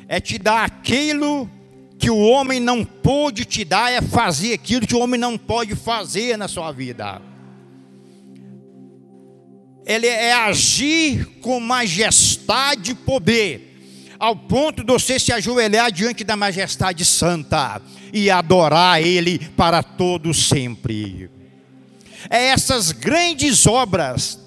É 0.08 0.20
te 0.20 0.38
dar 0.38 0.66
aquilo 0.66 1.50
que 1.98 2.10
o 2.10 2.18
homem 2.18 2.60
não 2.60 2.86
pôde 2.86 3.46
te 3.46 3.66
dar, 3.66 3.92
é 3.92 4.02
fazer 4.02 4.54
aquilo 4.54 4.88
que 4.88 4.96
o 4.96 5.00
homem 5.00 5.20
não 5.20 5.38
pode 5.38 5.76
fazer 5.76 6.38
na 6.38 6.48
sua 6.48 6.72
vida 6.72 7.22
ele 9.90 10.06
é 10.06 10.34
agir 10.34 11.26
com 11.42 11.60
majestade 11.60 12.92
e 12.92 12.96
poder, 12.96 13.69
ao 14.20 14.36
ponto 14.36 14.84
de 14.84 14.92
você 14.92 15.18
se 15.18 15.32
ajoelhar 15.32 15.92
diante 15.92 16.24
da 16.24 16.36
majestade 16.36 17.06
santa 17.06 17.82
e 18.12 18.30
adorar 18.30 19.02
Ele 19.02 19.40
para 19.56 19.82
todo 19.82 20.34
sempre. 20.34 21.32
É 22.30 22.48
essas 22.48 22.92
grandes 22.92 23.66
obras 23.66 24.38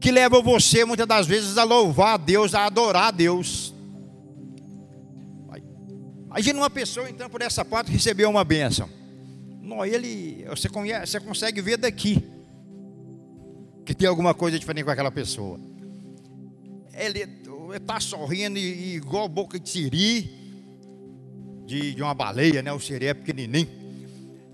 que 0.00 0.10
levam 0.10 0.42
você 0.42 0.84
muitas 0.84 1.06
das 1.06 1.26
vezes 1.28 1.56
a 1.56 1.62
louvar 1.62 2.14
a 2.14 2.16
Deus, 2.16 2.54
a 2.54 2.66
adorar 2.66 3.08
a 3.08 3.10
Deus. 3.12 3.72
Imagina 6.26 6.58
uma 6.58 6.70
pessoa 6.70 7.08
então 7.08 7.30
por 7.30 7.42
essa 7.42 7.64
porta 7.64 7.92
receber 7.92 8.24
uma 8.24 8.42
bênção. 8.42 8.88
Não, 9.60 9.84
ele, 9.84 10.44
você, 10.48 10.68
conhece, 10.68 11.12
você 11.12 11.20
consegue 11.20 11.60
ver 11.60 11.76
daqui 11.76 12.26
que 13.84 13.94
tem 13.94 14.08
alguma 14.08 14.34
coisa 14.34 14.58
diferente 14.58 14.84
com 14.84 14.90
aquela 14.90 15.10
pessoa. 15.10 15.60
Ele 16.94 17.26
está 17.76 18.00
sorrindo 18.00 18.58
e, 18.58 18.62
e, 18.62 18.94
igual 18.96 19.28
boca 19.28 19.58
de 19.58 19.68
siri, 19.68 20.30
de, 21.66 21.94
de 21.94 22.02
uma 22.02 22.14
baleia, 22.14 22.62
né? 22.62 22.72
O 22.72 22.80
siri 22.80 23.06
é 23.06 23.14
pequenininho. 23.14 23.68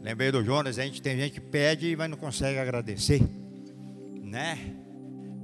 Lembrei 0.03 0.31
do 0.31 0.45
Jonas, 0.45 0.79
a 0.79 0.85
gente 0.85 1.03
tem 1.03 1.17
gente 1.17 1.33
que 1.33 1.41
pede, 1.41 1.97
mas 1.97 2.09
não 2.09 2.17
consegue 2.17 2.59
agradecer, 2.59 3.21
né? 4.23 4.59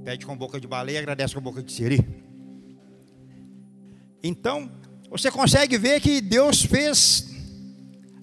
Pede 0.03 0.25
com 0.25 0.35
boca 0.37 0.59
de 0.59 0.67
baleia, 0.67 0.99
agradece 0.99 1.35
com 1.35 1.41
boca 1.41 1.61
de 1.61 1.71
siri. 1.71 1.99
Então, 4.23 4.71
você 5.09 5.29
consegue 5.29 5.77
ver 5.77 5.99
que 6.01 6.21
Deus 6.21 6.63
fez 6.63 7.29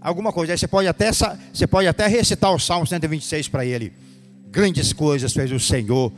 alguma 0.00 0.32
coisa. 0.32 0.52
Aí 0.52 0.58
você 0.58 0.66
pode 0.66 0.88
até, 0.88 1.10
você 1.12 1.66
pode 1.66 1.86
até 1.86 2.06
recitar 2.06 2.52
o 2.52 2.58
Salmo 2.58 2.86
126 2.86 3.48
para 3.48 3.64
ele. 3.64 3.92
Grandes 4.50 4.92
coisas 4.92 5.32
fez 5.32 5.52
o 5.52 5.60
Senhor 5.60 6.12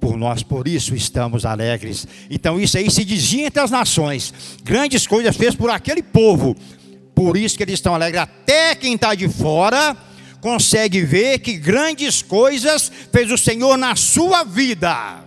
por 0.00 0.16
nós, 0.16 0.42
por 0.42 0.66
isso 0.66 0.94
estamos 0.94 1.44
alegres. 1.44 2.08
Então 2.30 2.58
isso 2.58 2.78
aí 2.78 2.90
se 2.90 3.04
dizia 3.04 3.46
entre 3.46 3.60
as 3.60 3.70
nações. 3.70 4.32
Grandes 4.64 5.06
coisas 5.06 5.36
fez 5.36 5.54
por 5.54 5.70
aquele 5.70 6.02
povo. 6.02 6.56
Por 7.14 7.36
isso 7.36 7.56
que 7.56 7.62
eles 7.62 7.74
estão 7.74 7.94
alegres. 7.94 8.22
Até 8.22 8.74
quem 8.74 8.94
está 8.94 9.14
de 9.14 9.28
fora 9.28 9.94
consegue 10.40 11.02
ver 11.02 11.40
que 11.40 11.52
grandes 11.52 12.22
coisas 12.22 12.90
fez 13.12 13.30
o 13.30 13.36
Senhor 13.36 13.76
na 13.76 13.94
sua 13.94 14.42
vida. 14.42 15.24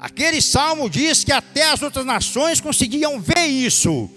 Aquele 0.00 0.42
salmo 0.42 0.90
diz 0.90 1.22
que 1.22 1.30
até 1.30 1.70
as 1.70 1.80
outras 1.80 2.04
nações 2.04 2.60
conseguiam 2.60 3.20
ver 3.20 3.46
isso. 3.46 4.10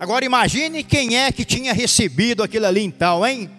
Agora 0.00 0.24
imagine 0.24 0.82
quem 0.82 1.18
é 1.18 1.30
que 1.30 1.44
tinha 1.44 1.74
recebido 1.74 2.42
aquilo 2.42 2.64
ali 2.64 2.82
então, 2.82 3.26
hein? 3.26 3.50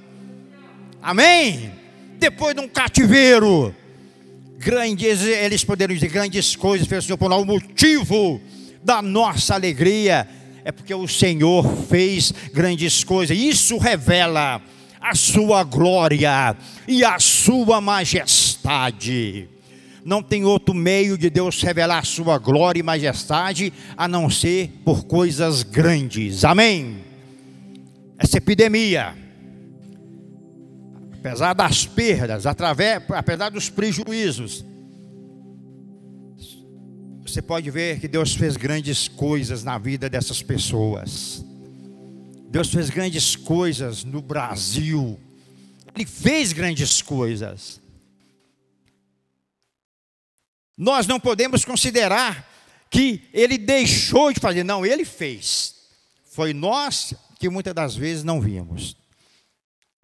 Amém? 1.00 1.79
Depois 2.20 2.54
de 2.54 2.60
um 2.60 2.68
cativeiro, 2.68 3.74
grandes, 4.58 5.22
eles 5.24 5.64
poderiam 5.64 5.96
dizer 5.96 6.10
grandes 6.10 6.54
coisas, 6.54 6.86
Senhor 6.86 7.18
por 7.18 7.30
nós. 7.30 7.42
O 7.42 7.46
motivo 7.46 8.42
da 8.84 9.02
nossa 9.02 9.56
alegria 9.56 10.28
é 10.66 10.72
porque 10.72 10.94
o 10.94 11.08
Senhor 11.08 11.66
fez 11.88 12.34
grandes 12.54 13.06
coisas. 13.06 13.38
Isso 13.38 13.78
revela 13.78 14.62
a 15.00 15.16
sua 15.16 15.64
glória 15.64 16.58
e 16.86 17.06
a 17.06 17.18
sua 17.20 17.80
majestade. 17.80 19.48
Não 20.04 20.22
tem 20.22 20.44
outro 20.44 20.76
meio 20.76 21.18
de 21.18 21.30
Deus 21.30 21.62
revelar 21.62 22.06
sua 22.06 22.38
glória 22.38 22.82
e 22.82 22.84
majestade 22.84 23.72
a 23.96 24.10
não 24.10 24.30
ser 24.30 24.82
por 24.84 25.06
coisas 25.06 25.64
grandes. 25.64 26.44
Amém? 26.44 26.98
Essa 28.18 28.40
epidemia 28.40 29.29
apesar 31.20 31.54
das 31.54 31.86
perdas, 31.86 32.46
através, 32.46 33.04
apesar 33.10 33.50
dos 33.50 33.70
prejuízos, 33.70 34.64
você 37.22 37.42
pode 37.42 37.70
ver 37.70 38.00
que 38.00 38.08
Deus 38.08 38.34
fez 38.34 38.56
grandes 38.56 39.08
coisas 39.10 39.64
na 39.64 39.78
vida 39.78 40.10
dessas 40.10 40.42
pessoas. 40.42 41.44
Deus 42.50 42.72
fez 42.72 42.90
grandes 42.90 43.36
coisas 43.36 44.04
no 44.04 44.22
Brasil. 44.22 45.20
Ele 45.94 46.06
fez 46.06 46.54
grandes 46.54 47.02
coisas. 47.02 47.82
Nós 50.76 51.06
não 51.06 51.20
podemos 51.20 51.66
considerar 51.66 52.50
que 52.90 53.22
ele 53.34 53.58
deixou 53.58 54.32
de 54.32 54.40
fazer, 54.40 54.64
não, 54.64 54.86
ele 54.86 55.04
fez. 55.04 55.76
Foi 56.32 56.54
nós 56.54 57.14
que 57.38 57.50
muitas 57.50 57.74
das 57.74 57.96
vezes 57.96 58.24
não 58.24 58.40
vimos. 58.42 58.99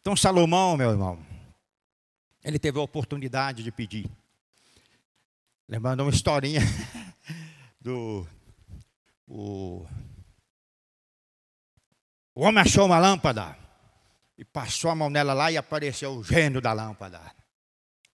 Então, 0.06 0.15
Salomão, 0.15 0.78
meu 0.78 0.91
irmão, 0.91 1.20
ele 2.44 2.60
teve 2.60 2.78
a 2.78 2.82
oportunidade 2.84 3.63
de 3.63 3.72
pedir. 3.72 4.08
Lembrando 5.68 6.02
uma 6.02 6.12
historinha 6.12 6.62
do. 7.82 8.24
O, 9.28 9.84
o 12.36 12.41
homem 12.44 12.62
achou 12.62 12.86
uma 12.86 13.00
lâmpada 13.00 13.58
e 14.38 14.46
passou 14.46 14.91
a 14.91 14.96
mão 14.96 15.10
nela 15.10 15.34
lá 15.34 15.52
e 15.52 15.58
apareceu 15.58 16.12
o 16.12 16.24
gênio 16.24 16.62
da 16.62 16.72
lâmpada. 16.72 17.20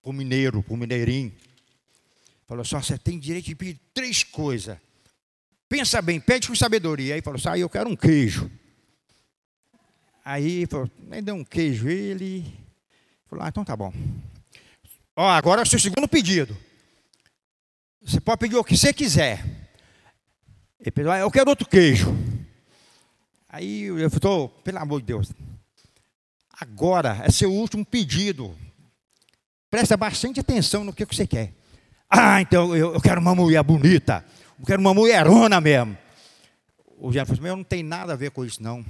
O 0.01 0.13
mineiro, 0.13 0.63
o 0.69 0.77
mineirinho. 0.77 1.35
Falou 2.47 2.63
só, 2.63 2.81
você 2.81 2.97
tem 2.97 3.19
direito 3.19 3.47
de 3.47 3.55
pedir 3.55 3.81
três 3.93 4.23
coisas. 4.23 4.77
Pensa 5.67 6.01
bem, 6.01 6.21
pede 6.21 6.47
com 6.47 6.55
sabedoria. 6.55 7.15
Aí 7.15 7.21
falou 7.21 7.37
assim, 7.37 7.49
ah, 7.49 7.57
eu 7.57 7.69
quero 7.69 7.89
um 7.89 7.97
queijo. 7.97 8.49
Aí 10.23 10.67
falou, 10.67 10.89
deu 11.23 11.35
um 11.35 11.43
queijo 11.43 11.89
ele. 11.89 12.45
Falou, 13.27 13.43
ah, 13.43 13.49
então 13.49 13.65
tá 13.65 13.75
bom. 13.75 13.91
Ó, 15.15 15.27
agora 15.27 15.61
é 15.61 15.63
o 15.63 15.67
seu 15.67 15.79
segundo 15.79 16.07
pedido. 16.07 16.55
Você 18.01 18.19
pode 18.19 18.39
pedir 18.39 18.55
o 18.55 18.63
que 18.63 18.77
você 18.77 18.93
quiser. 18.93 19.43
Ele 20.79 20.91
pediu, 20.91 21.11
ah, 21.11 21.19
eu 21.19 21.31
quero 21.31 21.49
outro 21.49 21.67
queijo. 21.67 22.15
Aí 23.49 23.83
eu 23.83 24.09
falei, 24.09 24.49
pelo 24.63 24.77
amor 24.77 25.01
de 25.01 25.07
Deus. 25.07 25.31
Agora 26.59 27.21
é 27.23 27.31
seu 27.31 27.51
último 27.51 27.83
pedido. 27.83 28.55
Presta 29.69 29.97
bastante 29.97 30.39
atenção 30.39 30.83
no 30.83 30.93
que 30.93 31.05
você 31.05 31.25
quer. 31.25 31.53
Ah, 32.09 32.41
então 32.41 32.75
eu, 32.75 32.93
eu 32.93 33.01
quero 33.01 33.19
uma 33.19 33.33
mulher 33.33 33.63
bonita. 33.63 34.23
Eu 34.59 34.65
quero 34.65 34.81
uma 34.81 34.93
mulherona 34.93 35.59
mesmo. 35.59 35.97
O 36.99 37.11
Jean 37.11 37.25
falou 37.25 37.39
assim, 37.39 37.49
eu 37.49 37.57
não 37.57 37.63
tem 37.63 37.81
nada 37.81 38.13
a 38.13 38.15
ver 38.15 38.29
com 38.29 38.45
isso, 38.45 38.61
não 38.61 38.85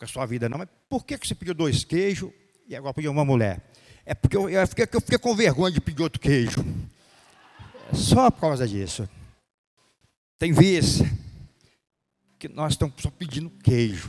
com 0.00 0.06
a 0.06 0.08
sua 0.08 0.24
vida, 0.24 0.48
não. 0.48 0.56
Mas 0.56 0.68
por 0.88 1.04
que 1.04 1.14
você 1.14 1.34
pediu 1.34 1.52
dois 1.52 1.84
queijos 1.84 2.30
e 2.66 2.74
agora 2.74 2.94
pediu 2.94 3.12
uma 3.12 3.24
mulher? 3.24 3.60
É 4.06 4.14
porque 4.14 4.34
eu, 4.34 4.48
eu, 4.48 4.66
fiquei, 4.66 4.88
eu 4.90 5.00
fiquei 5.00 5.18
com 5.18 5.36
vergonha 5.36 5.70
de 5.70 5.80
pedir 5.80 6.02
outro 6.02 6.18
queijo. 6.18 6.64
Só 7.92 8.30
por 8.30 8.40
causa 8.40 8.66
disso. 8.66 9.06
Tem 10.38 10.52
vezes 10.52 11.02
que 12.38 12.48
nós 12.48 12.72
estamos 12.72 12.94
só 12.98 13.10
pedindo 13.10 13.50
queijo. 13.50 14.08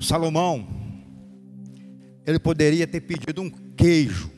Salomão, 0.00 0.66
ele 2.26 2.40
poderia 2.40 2.84
ter 2.84 3.00
pedido 3.00 3.42
um 3.42 3.50
queijo. 3.50 4.28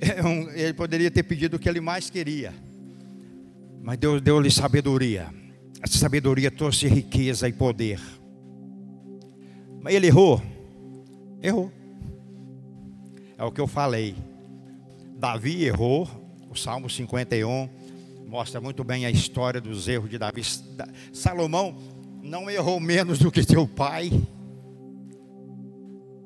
É 0.00 0.62
ele 0.62 0.72
poderia 0.72 1.10
ter 1.10 1.24
pedido 1.24 1.56
o 1.56 1.58
que 1.58 1.68
ele 1.68 1.80
mais 1.80 2.08
queria. 2.08 2.54
Mas 3.82 3.98
Deus 3.98 4.22
deu-lhe 4.22 4.50
sabedoria. 4.50 5.28
Essa 5.82 5.98
sabedoria 5.98 6.50
trouxe 6.50 6.88
riqueza 6.88 7.48
e 7.48 7.52
poder. 7.52 8.00
Mas 9.80 9.94
ele 9.94 10.08
errou. 10.08 10.42
Errou. 11.42 11.72
É 13.36 13.44
o 13.44 13.52
que 13.52 13.60
eu 13.60 13.66
falei. 13.66 14.16
Davi 15.16 15.64
errou. 15.64 16.08
O 16.50 16.56
Salmo 16.56 16.88
51 16.90 17.68
mostra 18.26 18.60
muito 18.60 18.82
bem 18.82 19.06
a 19.06 19.10
história 19.10 19.60
dos 19.60 19.86
erros 19.86 20.10
de 20.10 20.18
Davi. 20.18 20.42
Salomão 21.12 21.76
não 22.22 22.50
errou 22.50 22.80
menos 22.80 23.18
do 23.18 23.30
que 23.30 23.42
seu 23.42 23.66
pai. 23.66 24.10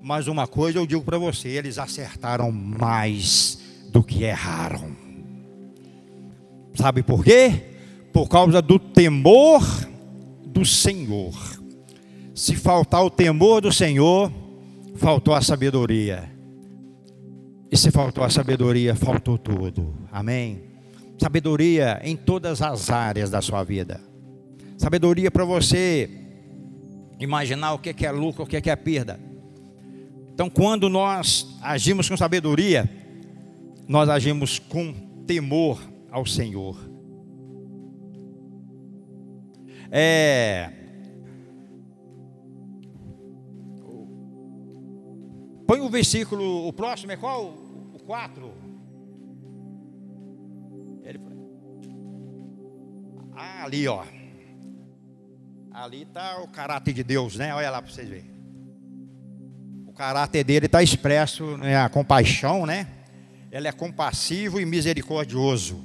Mas 0.00 0.26
uma 0.26 0.46
coisa 0.46 0.78
eu 0.78 0.86
digo 0.86 1.02
para 1.02 1.18
você: 1.18 1.48
eles 1.48 1.78
acertaram 1.78 2.50
mais 2.50 3.58
do 3.90 4.02
que 4.02 4.24
erraram. 4.24 4.96
Sabe 6.74 7.02
por 7.02 7.22
quê? 7.22 7.71
Por 8.12 8.28
causa 8.28 8.60
do 8.60 8.78
temor 8.78 9.62
do 10.44 10.64
Senhor. 10.64 11.34
Se 12.34 12.54
faltar 12.54 13.04
o 13.04 13.10
temor 13.10 13.60
do 13.60 13.72
Senhor, 13.72 14.30
faltou 14.96 15.34
a 15.34 15.40
sabedoria. 15.40 16.30
E 17.70 17.76
se 17.76 17.90
faltou 17.90 18.22
a 18.22 18.28
sabedoria, 18.28 18.94
faltou 18.94 19.38
tudo. 19.38 19.94
Amém? 20.10 20.64
Sabedoria 21.18 22.00
em 22.04 22.16
todas 22.16 22.60
as 22.60 22.90
áreas 22.90 23.30
da 23.30 23.40
sua 23.40 23.64
vida. 23.64 24.00
Sabedoria 24.76 25.30
para 25.30 25.44
você 25.44 26.10
imaginar 27.18 27.72
o 27.72 27.78
que 27.78 28.04
é 28.04 28.10
lucro, 28.10 28.44
o 28.44 28.46
que 28.46 28.68
é 28.68 28.76
perda. 28.76 29.18
Então, 30.34 30.50
quando 30.50 30.88
nós 30.88 31.56
agimos 31.62 32.08
com 32.08 32.16
sabedoria, 32.16 32.90
nós 33.86 34.08
agimos 34.08 34.58
com 34.58 34.92
temor 35.26 35.80
ao 36.10 36.26
Senhor. 36.26 36.91
É. 39.94 40.70
Põe 45.66 45.80
o 45.80 45.90
versículo, 45.90 46.66
o 46.66 46.72
próximo 46.72 47.12
é 47.12 47.16
qual? 47.16 47.44
O 47.92 47.98
4. 47.98 48.50
Ele... 51.04 51.20
Ah, 53.34 53.64
ali, 53.64 53.86
ó. 53.86 54.02
Ali 55.70 56.02
está 56.02 56.40
o 56.40 56.48
caráter 56.48 56.94
de 56.94 57.04
Deus, 57.04 57.36
né? 57.36 57.54
Olha 57.54 57.70
lá 57.70 57.82
para 57.82 57.92
vocês 57.92 58.08
verem. 58.08 58.30
O 59.86 59.92
caráter 59.92 60.42
dele 60.42 60.66
está 60.66 60.82
expresso, 60.82 61.58
né? 61.58 61.76
a 61.76 61.90
compaixão, 61.90 62.64
né? 62.64 62.86
Ele 63.50 63.68
é 63.68 63.72
compassivo 63.72 64.58
e 64.58 64.64
misericordioso. 64.64 65.84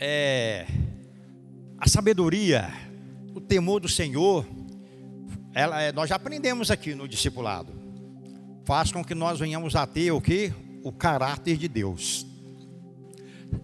É, 0.00 0.66
a 1.82 1.88
sabedoria, 1.88 2.72
o 3.34 3.40
temor 3.40 3.80
do 3.80 3.88
Senhor, 3.88 4.46
ela, 5.52 5.82
é, 5.82 5.90
nós 5.90 6.08
já 6.08 6.14
aprendemos 6.14 6.70
aqui 6.70 6.94
no 6.94 7.08
discipulado. 7.08 7.72
Faz 8.64 8.92
com 8.92 9.02
que 9.02 9.16
nós 9.16 9.40
venhamos 9.40 9.74
a 9.74 9.84
ter 9.84 10.12
o 10.12 10.20
que? 10.20 10.52
O 10.84 10.92
caráter 10.92 11.56
de 11.56 11.66
Deus. 11.66 12.24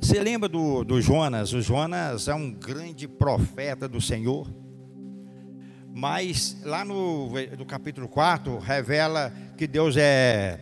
Você 0.01 0.19
lembra 0.19 0.49
do, 0.49 0.83
do 0.83 1.01
Jonas? 1.01 1.53
O 1.53 1.63
Jonas 1.63 2.27
é 2.27 2.35
um 2.35 2.51
grande 2.51 3.07
profeta 3.07 3.87
do 3.87 4.01
Senhor. 4.01 4.53
Mas 5.95 6.57
lá 6.65 6.85
no, 6.85 7.31
no 7.57 7.65
capítulo 7.65 8.09
4 8.09 8.59
revela 8.59 9.33
que 9.57 9.69
Deus 9.69 9.97
é 9.97 10.59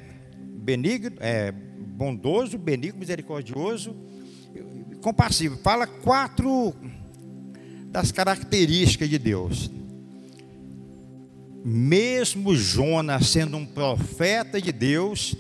benigno, 0.63 1.17
é 1.21 1.53
bondoso, 1.53 2.59
benigno, 2.59 2.99
misericordioso, 2.99 3.97
compassivo. 5.01 5.57
Fala 5.57 5.87
quatro 5.87 6.75
das 7.97 8.13
características 8.13 9.09
de 9.09 9.19
Deus. 9.19 9.71
Mesmo 11.65 12.55
Jonas 12.55 13.29
sendo 13.29 13.57
um 13.57 13.65
profeta 13.65 14.61
de 14.61 14.71
Deus, 14.71 15.35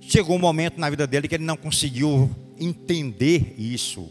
chegou 0.00 0.36
um 0.36 0.38
momento 0.38 0.80
na 0.80 0.88
vida 0.88 1.06
dele 1.06 1.28
que 1.28 1.34
ele 1.34 1.44
não 1.44 1.58
conseguiu 1.58 2.30
entender 2.58 3.54
isso. 3.58 4.08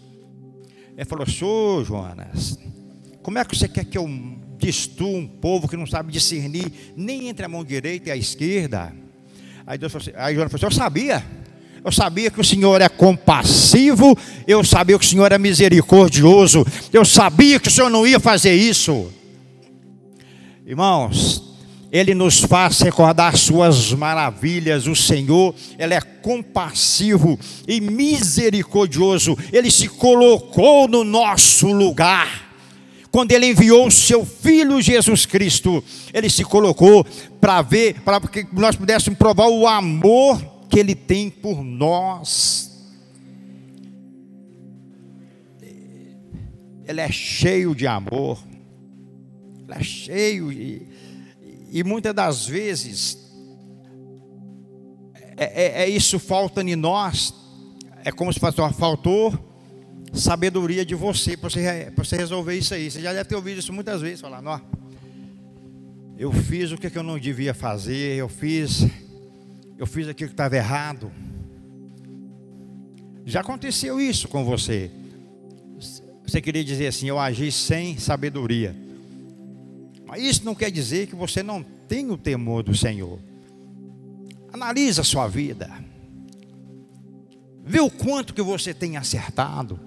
Ele 0.96 1.06
falou: 1.06 1.26
Senhor 1.26 1.84
Jonas, 1.84 2.60
como 3.24 3.40
é 3.40 3.44
que 3.44 3.58
você 3.58 3.68
quer 3.68 3.86
que 3.86 3.98
eu 3.98 4.08
destrua 4.60 5.18
um 5.18 5.28
povo 5.28 5.68
que 5.68 5.76
não 5.76 5.88
sabe 5.88 6.12
discernir 6.12 6.72
nem 6.96 7.28
entre 7.28 7.44
a 7.44 7.50
mão 7.50 7.66
direita 7.66 8.10
e 8.10 8.12
a 8.12 8.16
esquerda? 8.16 8.94
Aí, 9.66 9.80
Deus 9.80 9.92
falou 9.92 10.08
assim, 10.08 10.16
aí 10.16 10.36
Jonas 10.36 10.52
falou 10.52 10.68
assim: 10.68 10.76
Eu 10.76 10.84
sabia. 10.84 11.26
Eu 11.88 11.92
sabia 11.94 12.30
que 12.30 12.42
o 12.42 12.44
Senhor 12.44 12.82
é 12.82 12.90
compassivo, 12.90 14.14
eu 14.46 14.62
sabia 14.62 15.00
que 15.00 15.06
o 15.06 15.08
Senhor 15.08 15.32
é 15.32 15.38
misericordioso, 15.38 16.68
eu 16.92 17.06
sabia 17.06 17.62
que 17.62 17.70
o 17.70 17.72
Senhor 17.72 17.90
não 17.90 18.06
ia 18.06 18.20
fazer 18.20 18.54
isso. 18.54 19.08
Irmãos, 20.66 21.56
ele 21.90 22.14
nos 22.14 22.42
faz 22.42 22.82
recordar 22.82 23.38
suas 23.38 23.94
maravilhas. 23.94 24.86
O 24.86 24.98
Senhor, 24.98 25.56
ele 25.80 25.94
é 25.94 26.02
compassivo 26.02 27.40
e 27.66 27.80
misericordioso. 27.80 29.38
Ele 29.54 29.72
se 29.72 29.88
colocou 29.88 30.90
no 30.90 31.06
nosso 31.06 31.72
lugar. 31.72 32.50
Quando 33.10 33.32
ele 33.32 33.46
enviou 33.46 33.88
o 33.88 33.92
seu 33.92 34.26
filho 34.26 34.82
Jesus 34.82 35.26
Cristo, 35.26 35.82
ele 36.14 36.30
se 36.30 36.44
colocou 36.44 37.08
para 37.40 37.62
ver, 37.62 38.02
para 38.02 38.20
que 38.20 38.46
nós 38.52 38.76
pudéssemos 38.76 39.18
provar 39.18 39.48
o 39.48 39.66
amor 39.66 40.57
que 40.70 40.80
ele 40.80 40.96
tem 40.96 41.30
por 41.30 41.64
nós. 41.64 42.86
Ele 46.86 47.02
é 47.02 47.12
cheio 47.12 47.76
de 47.76 47.86
amor. 47.86 48.42
Ele 49.64 49.74
é 49.74 49.84
cheio 49.84 50.52
e 51.70 51.84
muitas 51.84 52.14
das 52.14 52.48
vezes 52.48 53.28
é, 55.36 55.84
é, 55.84 55.84
é 55.84 55.90
isso 55.90 56.18
falta 56.18 56.62
em 56.62 56.76
nós. 56.76 57.34
É 58.04 58.12
como 58.12 58.32
se 58.32 58.40
fosse, 58.40 58.58
faltou 58.74 59.48
sabedoria 60.14 60.86
de 60.86 60.96
você 60.96 61.36
para 61.36 61.50
você, 61.50 61.92
você 61.96 62.18
resolver 62.18 62.58
isso 62.58 62.74
aí. 62.74 62.90
Você 62.90 63.02
já 63.02 63.14
deve 63.14 63.26
ter 63.26 63.36
ouvido 63.36 63.60
isso 63.60 63.74
muitas 63.74 64.02
vezes, 64.02 64.22
falando, 64.22 64.48
ó, 64.48 64.60
eu 66.18 66.32
fiz 66.32 66.72
o 66.72 66.78
que 66.78 66.98
eu 66.98 67.04
não 67.04 67.20
devia 67.20 67.54
fazer, 67.54 68.16
eu 68.16 68.30
fiz, 68.30 68.88
eu 69.78 69.86
fiz 69.86 70.08
aquilo 70.08 70.30
que 70.30 70.34
estava 70.34 70.56
errado. 70.56 71.12
Já 73.26 73.42
aconteceu 73.42 74.00
isso 74.00 74.28
com 74.28 74.44
você. 74.44 74.90
Você 76.26 76.42
queria 76.42 76.64
dizer 76.64 76.88
assim, 76.88 77.08
eu 77.08 77.20
agi 77.20 77.52
sem 77.52 77.98
sabedoria. 77.98 78.76
Mas 80.06 80.24
isso 80.24 80.46
não 80.46 80.56
quer 80.56 80.72
dizer 80.72 81.08
que 81.08 81.16
você 81.16 81.44
não 81.44 81.62
tem 81.62 82.10
o 82.10 82.18
temor 82.18 82.64
do 82.64 82.76
Senhor. 82.76 83.20
Analisa 84.52 85.02
a 85.02 85.06
sua 85.06 85.28
vida. 85.28 85.70
Vê 87.64 87.80
o 87.80 87.90
quanto 87.90 88.34
que 88.34 88.42
você 88.42 88.74
tem 88.74 88.98
acertado. 88.98 89.80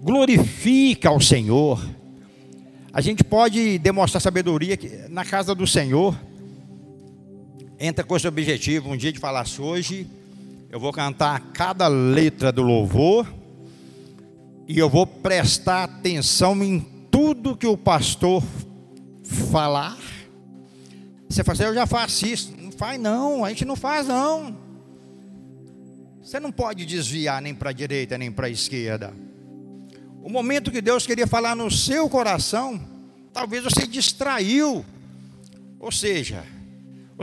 Glorifica 0.00 1.08
ao 1.08 1.20
Senhor. 1.20 1.84
A 2.92 3.00
gente 3.00 3.24
pode 3.24 3.78
demonstrar 3.78 4.20
sabedoria 4.20 4.78
na 5.08 5.24
casa 5.24 5.54
do 5.54 5.66
Senhor. 5.66 6.16
Entra 7.84 8.04
com 8.04 8.16
esse 8.16 8.28
objetivo 8.28 8.90
um 8.90 8.96
dia 8.96 9.12
de 9.12 9.18
falar 9.18 9.44
hoje 9.58 10.06
eu 10.70 10.78
vou 10.78 10.92
cantar 10.92 11.40
cada 11.52 11.88
letra 11.88 12.52
do 12.52 12.62
louvor 12.62 13.26
e 14.68 14.78
eu 14.78 14.88
vou 14.88 15.04
prestar 15.04 15.82
atenção 15.82 16.62
em 16.62 16.78
tudo 17.10 17.56
que 17.56 17.66
o 17.66 17.76
pastor 17.76 18.40
falar. 19.50 19.98
Você 21.28 21.42
fala 21.42 21.54
assim, 21.54 21.64
eu 21.64 21.74
já 21.74 21.84
faço 21.84 22.24
isso. 22.24 22.54
Não 22.56 22.70
faz 22.70 23.00
não, 23.00 23.44
a 23.44 23.48
gente 23.48 23.64
não 23.64 23.74
faz 23.74 24.06
não. 24.06 24.56
Você 26.22 26.38
não 26.38 26.52
pode 26.52 26.86
desviar 26.86 27.42
nem 27.42 27.52
para 27.52 27.70
a 27.70 27.72
direita 27.72 28.16
nem 28.16 28.30
para 28.30 28.46
a 28.46 28.50
esquerda. 28.50 29.12
O 30.22 30.30
momento 30.30 30.70
que 30.70 30.80
Deus 30.80 31.04
queria 31.04 31.26
falar 31.26 31.56
no 31.56 31.68
seu 31.68 32.08
coração, 32.08 32.80
talvez 33.32 33.64
você 33.64 33.88
distraiu. 33.88 34.84
Ou 35.80 35.90
seja, 35.90 36.44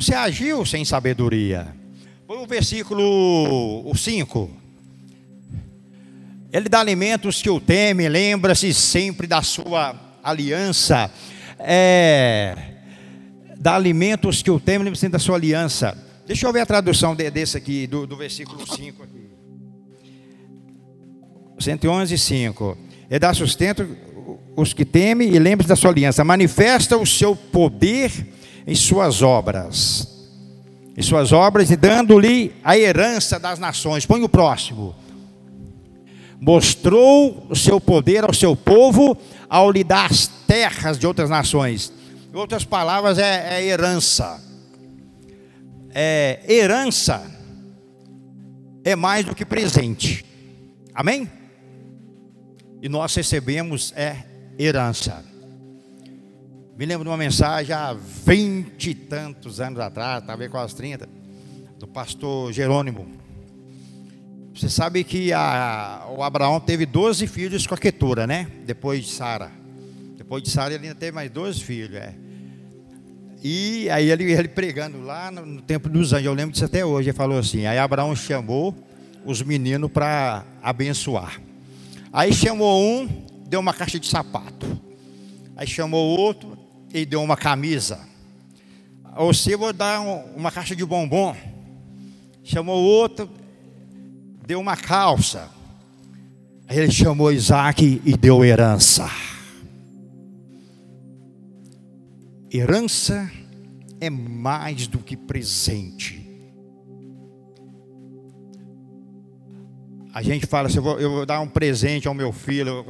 você 0.02 0.14
agiu 0.14 0.66
sem 0.66 0.84
sabedoria. 0.86 1.68
Põe 2.28 2.38
o 2.38 2.48
versículo 2.48 3.92
5. 3.96 4.50
Ele 6.52 6.70
dá 6.70 6.80
alimentos 6.80 7.42
que 7.42 7.50
o 7.50 7.60
teme, 7.60 8.08
lembra-se 8.10 8.74
sempre 8.74 9.28
da 9.28 9.42
sua 9.42 9.96
aliança 10.24 11.12
é, 11.60 12.56
dá 13.58 13.76
alimentos 13.76 14.42
que 14.42 14.50
o 14.50 14.60
temem, 14.60 14.86
lembre-se 14.86 15.10
da 15.10 15.20
sua 15.20 15.36
aliança. 15.36 15.98
Deixa 16.26 16.48
eu 16.48 16.54
ver 16.54 16.62
a 16.62 16.66
tradução 16.66 17.16
de, 17.16 17.30
desse 17.30 17.58
aqui, 17.58 17.86
do, 17.86 18.08
do 18.08 18.16
versículo 18.16 18.66
5 18.66 19.04
aqui. 19.04 19.30
111, 21.60 22.18
5. 22.18 22.78
Ele 23.10 23.20
dá 23.20 23.34
sustento 23.34 23.86
os 24.56 24.74
que 24.74 24.86
temem 24.86 25.36
e 25.36 25.40
lembre-se 25.40 25.68
da 25.68 25.76
sua 25.76 25.92
aliança. 25.92 26.24
Manifesta 26.24 26.96
o 26.98 27.06
seu 27.06 27.36
poder 27.36 28.12
em 28.66 28.76
suas 28.76 29.22
obras. 29.22 30.08
Em 30.98 31.02
suas 31.02 31.32
obras 31.32 31.72
e 31.72 31.76
dando-lhe 31.76 32.54
a 32.64 32.78
herança 32.78 33.40
das 33.40 33.60
nações. 33.60 34.06
Põe 34.06 34.24
o 34.24 34.30
próximo. 34.30 34.96
Mostrou 36.40 37.46
o 37.50 37.56
seu 37.56 37.80
poder 37.80 38.24
ao 38.24 38.34
seu 38.34 38.56
povo 38.56 39.18
ao 39.50 39.72
lhe 39.72 39.84
dar 39.84 40.12
as 40.12 40.28
terras 40.48 40.98
de 40.98 41.08
outras 41.08 41.30
nações. 41.30 41.92
Em 42.34 42.38
outras 42.38 42.64
palavras, 42.64 43.18
é, 43.18 43.60
é 43.60 43.66
herança. 43.66 44.42
É, 45.92 46.42
herança 46.48 47.24
é 48.84 48.96
mais 48.96 49.26
do 49.26 49.36
que 49.36 49.46
presente. 49.46 50.26
Amém? 50.94 51.30
E 52.82 52.88
nós 52.88 53.14
recebemos 53.16 53.94
é 53.96 54.24
herança. 54.58 55.29
Me 56.80 56.86
lembro 56.86 57.04
de 57.04 57.10
uma 57.10 57.18
mensagem 57.18 57.76
há 57.76 57.94
vinte 57.94 58.92
e 58.92 58.96
tantos 58.96 59.60
anos 59.60 59.82
atrás, 59.82 60.24
talvez 60.26 60.50
quase 60.50 60.74
30, 60.78 61.10
do 61.78 61.86
pastor 61.86 62.54
Jerônimo. 62.54 63.06
Você 64.56 64.70
sabe 64.70 65.04
que 65.04 65.34
a, 65.34 66.08
o 66.16 66.24
Abraão 66.24 66.58
teve 66.58 66.86
12 66.86 67.28
filhos 67.28 67.68
com 67.68 67.76
a 67.76 67.78
Quetura, 67.78 68.26
né? 68.26 68.48
Depois 68.66 69.04
de 69.04 69.12
Sara. 69.12 69.52
Depois 70.18 70.42
de 70.42 70.52
Sara 70.52 70.74
ele 70.74 70.88
ainda 70.88 70.98
teve 70.98 71.12
mais 71.12 71.30
dois 71.30 71.60
filhos. 71.60 71.98
É. 71.98 72.16
E 73.44 73.90
aí 73.90 74.10
ele, 74.10 74.32
ele 74.32 74.48
pregando 74.48 75.02
lá 75.02 75.30
no, 75.30 75.46
no 75.46 75.62
tempo 75.62 75.90
dos 75.90 76.14
anjos, 76.14 76.28
eu 76.28 76.34
lembro 76.34 76.54
disso 76.54 76.64
até 76.64 76.86
hoje, 76.86 77.10
ele 77.10 77.18
falou 77.18 77.40
assim, 77.40 77.66
aí 77.66 77.78
Abraão 77.78 78.16
chamou 78.16 78.74
os 79.26 79.42
meninos 79.42 79.92
para 79.92 80.46
abençoar. 80.64 81.42
Aí 82.14 82.32
chamou 82.32 82.82
um, 82.82 83.06
deu 83.50 83.60
uma 83.60 83.74
caixa 83.74 84.00
de 84.00 84.08
sapato. 84.08 84.80
Aí 85.58 85.68
chamou 85.68 86.18
outro 86.18 86.59
e 86.94 87.06
deu 87.06 87.22
uma 87.22 87.38
camisa. 87.38 88.00
Ou 89.16 89.34
se 89.34 89.56
vou 89.56 89.74
dar 89.74 90.02
um, 90.02 90.36
uma 90.36 90.52
caixa 90.52 90.76
de 90.76 90.86
bombom. 90.86 91.36
Chamou 92.44 92.82
outro, 92.82 93.30
deu 94.46 94.60
uma 94.60 94.76
calça. 94.76 95.50
Ele 96.70 96.92
chamou 96.92 97.32
Isaac 97.32 98.02
e 98.06 98.18
deu 98.18 98.44
herança. 98.46 99.10
Herança 102.52 103.30
é 104.00 104.10
mais 104.10 104.88
do 104.88 105.00
que 105.00 105.16
presente. 105.16 106.28
A 110.14 110.22
gente 110.24 110.48
fala 110.48 110.68
assim, 110.68 110.78
eu 110.78 110.84
vou, 110.84 111.00
eu 111.00 111.10
vou 111.12 111.26
dar 111.26 111.40
um 111.40 111.48
presente 111.48 112.08
ao 112.08 112.14
meu 112.14 112.32
filho 112.32 112.86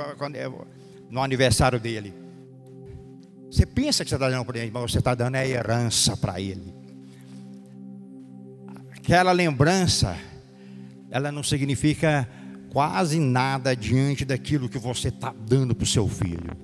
no 1.10 1.22
aniversário 1.22 1.80
dele. 1.80 2.14
Você 3.52 3.66
pensa 3.66 4.04
que 4.04 4.10
você 4.10 4.16
está 4.16 4.30
dando 4.30 4.41
um 4.41 4.45
presente, 4.45 4.72
mas 4.72 4.91
você 4.91 5.00
está 5.00 5.16
dando 5.16 5.36
a 5.36 5.45
herança 5.45 6.16
para 6.16 6.39
ele. 6.39 6.74
Aquela 8.91 9.32
lembrança, 9.32 10.16
ela 11.10 11.32
não 11.32 11.41
significa 11.41 12.30
quase 12.70 13.20
nada 13.20 13.76
diante 13.76 14.24
daquilo 14.24 14.70
que 14.70 14.78
você 14.78 15.08
está 15.08 15.34
dando 15.47 15.74
para 15.74 15.84
o 15.84 15.88
seu 15.88 16.08
filho. 16.08 16.56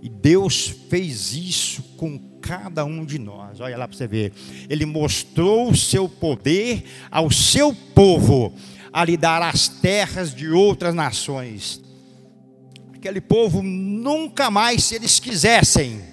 E 0.00 0.08
Deus 0.08 0.68
fez 0.88 1.32
isso 1.32 1.82
com 1.96 2.18
cada 2.40 2.84
um 2.84 3.04
de 3.04 3.18
nós. 3.18 3.60
Olha 3.60 3.76
lá 3.76 3.88
para 3.88 3.96
você 3.96 4.06
ver. 4.06 4.32
Ele 4.68 4.86
mostrou 4.86 5.70
o 5.70 5.76
seu 5.76 6.08
poder 6.08 6.84
ao 7.10 7.30
seu 7.30 7.74
povo 7.74 8.54
a 8.92 9.04
lhe 9.04 9.16
dar 9.16 9.42
as 9.42 9.68
terras 9.68 10.34
de 10.34 10.48
outras 10.50 10.94
nações. 10.94 11.80
Aquele 12.94 13.20
povo 13.20 13.62
nunca 13.62 14.50
mais, 14.50 14.84
se 14.84 14.94
eles 14.94 15.18
quisessem, 15.18 16.11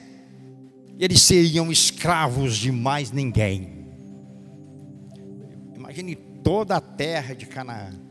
eles 1.00 1.22
seriam 1.22 1.72
escravos 1.72 2.58
de 2.58 2.72
mais 2.72 3.12
ninguém. 3.12 3.88
Imagine 5.74 6.16
toda 6.16 6.76
a 6.76 6.82
terra 6.82 7.34
de 7.34 7.46
Canaã 7.46 8.10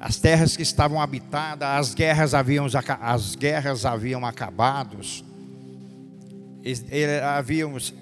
as 0.00 0.16
terras 0.16 0.56
que 0.56 0.62
estavam 0.62 1.00
habitadas, 1.00 1.68
as 1.68 1.94
guerras 1.94 2.32
haviam, 2.32 2.66
as 3.00 3.34
guerras 3.34 3.84
haviam 3.84 4.24
acabado, 4.24 4.98
havíamos 7.36 7.92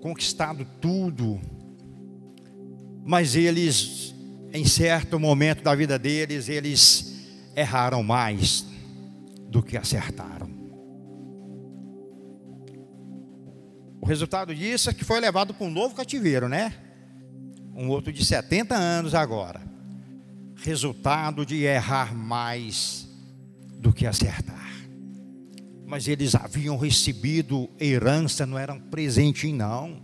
conquistado 0.00 0.66
tudo, 0.80 1.38
mas 3.04 3.36
eles, 3.36 4.14
em 4.52 4.64
certo 4.64 5.20
momento 5.20 5.62
da 5.62 5.74
vida 5.74 5.98
deles, 5.98 6.48
eles 6.48 7.28
erraram 7.54 8.02
mais 8.02 8.64
do 9.50 9.62
que 9.62 9.76
acertaram. 9.76 10.59
O 14.00 14.06
resultado 14.06 14.54
disso 14.54 14.90
é 14.90 14.94
que 14.94 15.04
foi 15.04 15.20
levado 15.20 15.52
para 15.52 15.66
um 15.66 15.70
novo 15.70 15.94
cativeiro, 15.94 16.48
né? 16.48 16.74
Um 17.74 17.88
outro 17.88 18.12
de 18.12 18.24
70 18.24 18.74
anos 18.74 19.14
agora 19.14 19.70
resultado 20.62 21.46
de 21.46 21.64
errar 21.64 22.14
mais 22.14 23.08
do 23.78 23.92
que 23.92 24.06
acertar. 24.06 24.70
Mas 25.86 26.06
eles 26.06 26.34
haviam 26.34 26.76
recebido 26.76 27.68
herança, 27.80 28.46
não 28.46 28.58
eram 28.58 28.78
presente 28.78 29.50
não. 29.52 30.00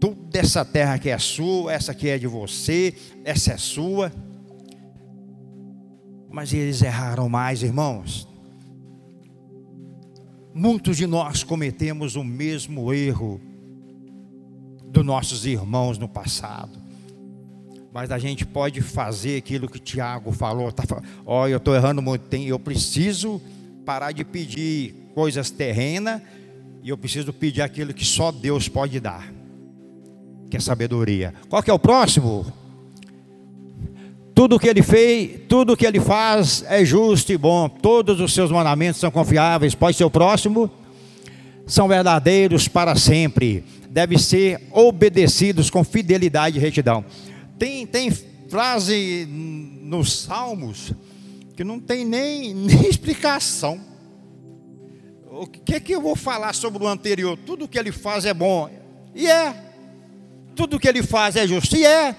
Toda 0.00 0.38
essa 0.38 0.64
terra 0.64 0.98
que 0.98 1.10
é 1.10 1.18
sua, 1.18 1.72
essa 1.72 1.92
que 1.92 2.08
é 2.08 2.16
de 2.16 2.26
você, 2.26 2.94
essa 3.24 3.52
é 3.52 3.58
sua. 3.58 4.12
Mas 6.30 6.52
eles 6.52 6.80
erraram 6.80 7.28
mais, 7.28 7.62
irmãos. 7.62 8.27
Muitos 10.58 10.96
de 10.96 11.06
nós 11.06 11.44
cometemos 11.44 12.16
o 12.16 12.24
mesmo 12.24 12.92
erro 12.92 13.40
dos 14.86 15.04
nossos 15.04 15.46
irmãos 15.46 15.98
no 15.98 16.08
passado 16.08 16.88
mas 17.92 18.12
a 18.12 18.18
gente 18.18 18.46
pode 18.46 18.80
fazer 18.80 19.38
aquilo 19.38 19.68
que 19.68 19.80
Tiago 19.80 20.30
falou. 20.30 20.70
Tá, 20.70 20.84
oh, 21.24 21.48
eu 21.48 21.56
estou 21.56 21.74
errando 21.74 22.00
muito. 22.00 22.22
Tem, 22.28 22.46
eu 22.46 22.58
preciso 22.58 23.40
parar 23.84 24.12
de 24.12 24.24
pedir 24.24 24.94
coisas 25.14 25.50
terrenas 25.50 26.22
e 26.82 26.90
eu 26.90 26.96
preciso 26.96 27.32
pedir 27.32 27.62
aquilo 27.62 27.92
que 27.92 28.04
só 28.04 28.30
Deus 28.30 28.68
pode 28.68 29.00
dar, 29.00 29.32
que 30.48 30.56
é 30.56 30.60
sabedoria. 30.60 31.34
Qual 31.48 31.60
que 31.60 31.70
é 31.70 31.74
o 31.74 31.78
próximo? 31.78 32.46
Tudo 34.38 34.56
que 34.56 34.68
ele 34.68 34.84
fez, 34.84 35.40
tudo 35.48 35.76
que 35.76 35.84
ele 35.84 35.98
faz 35.98 36.64
é 36.68 36.84
justo 36.84 37.32
e 37.32 37.36
bom. 37.36 37.68
Todos 37.68 38.20
os 38.20 38.32
seus 38.32 38.52
mandamentos 38.52 39.00
são 39.00 39.10
confiáveis. 39.10 39.74
Pode 39.74 39.96
ser 39.96 40.04
o 40.04 40.10
próximo? 40.10 40.70
São 41.66 41.88
verdadeiros 41.88 42.68
para 42.68 42.94
sempre. 42.94 43.64
Devem 43.90 44.16
ser 44.16 44.62
obedecidos 44.70 45.70
com 45.70 45.82
fidelidade 45.82 46.56
e 46.56 46.60
retidão. 46.60 47.04
Tem, 47.58 47.84
tem 47.84 48.12
frase 48.48 49.26
nos 49.28 50.20
Salmos 50.20 50.92
que 51.56 51.64
não 51.64 51.80
tem 51.80 52.04
nem, 52.04 52.54
nem 52.54 52.88
explicação. 52.88 53.80
O 55.32 55.48
que 55.48 55.74
é 55.74 55.80
que 55.80 55.92
eu 55.92 56.00
vou 56.00 56.14
falar 56.14 56.54
sobre 56.54 56.84
o 56.84 56.86
anterior? 56.86 57.36
Tudo 57.44 57.66
que 57.66 57.76
ele 57.76 57.90
faz 57.90 58.24
é 58.24 58.32
bom. 58.32 58.70
E 59.16 59.26
é. 59.26 59.52
Tudo 60.54 60.78
que 60.78 60.86
ele 60.86 61.02
faz 61.02 61.34
é 61.34 61.44
justo. 61.44 61.76
E 61.76 61.84
é. 61.84 62.14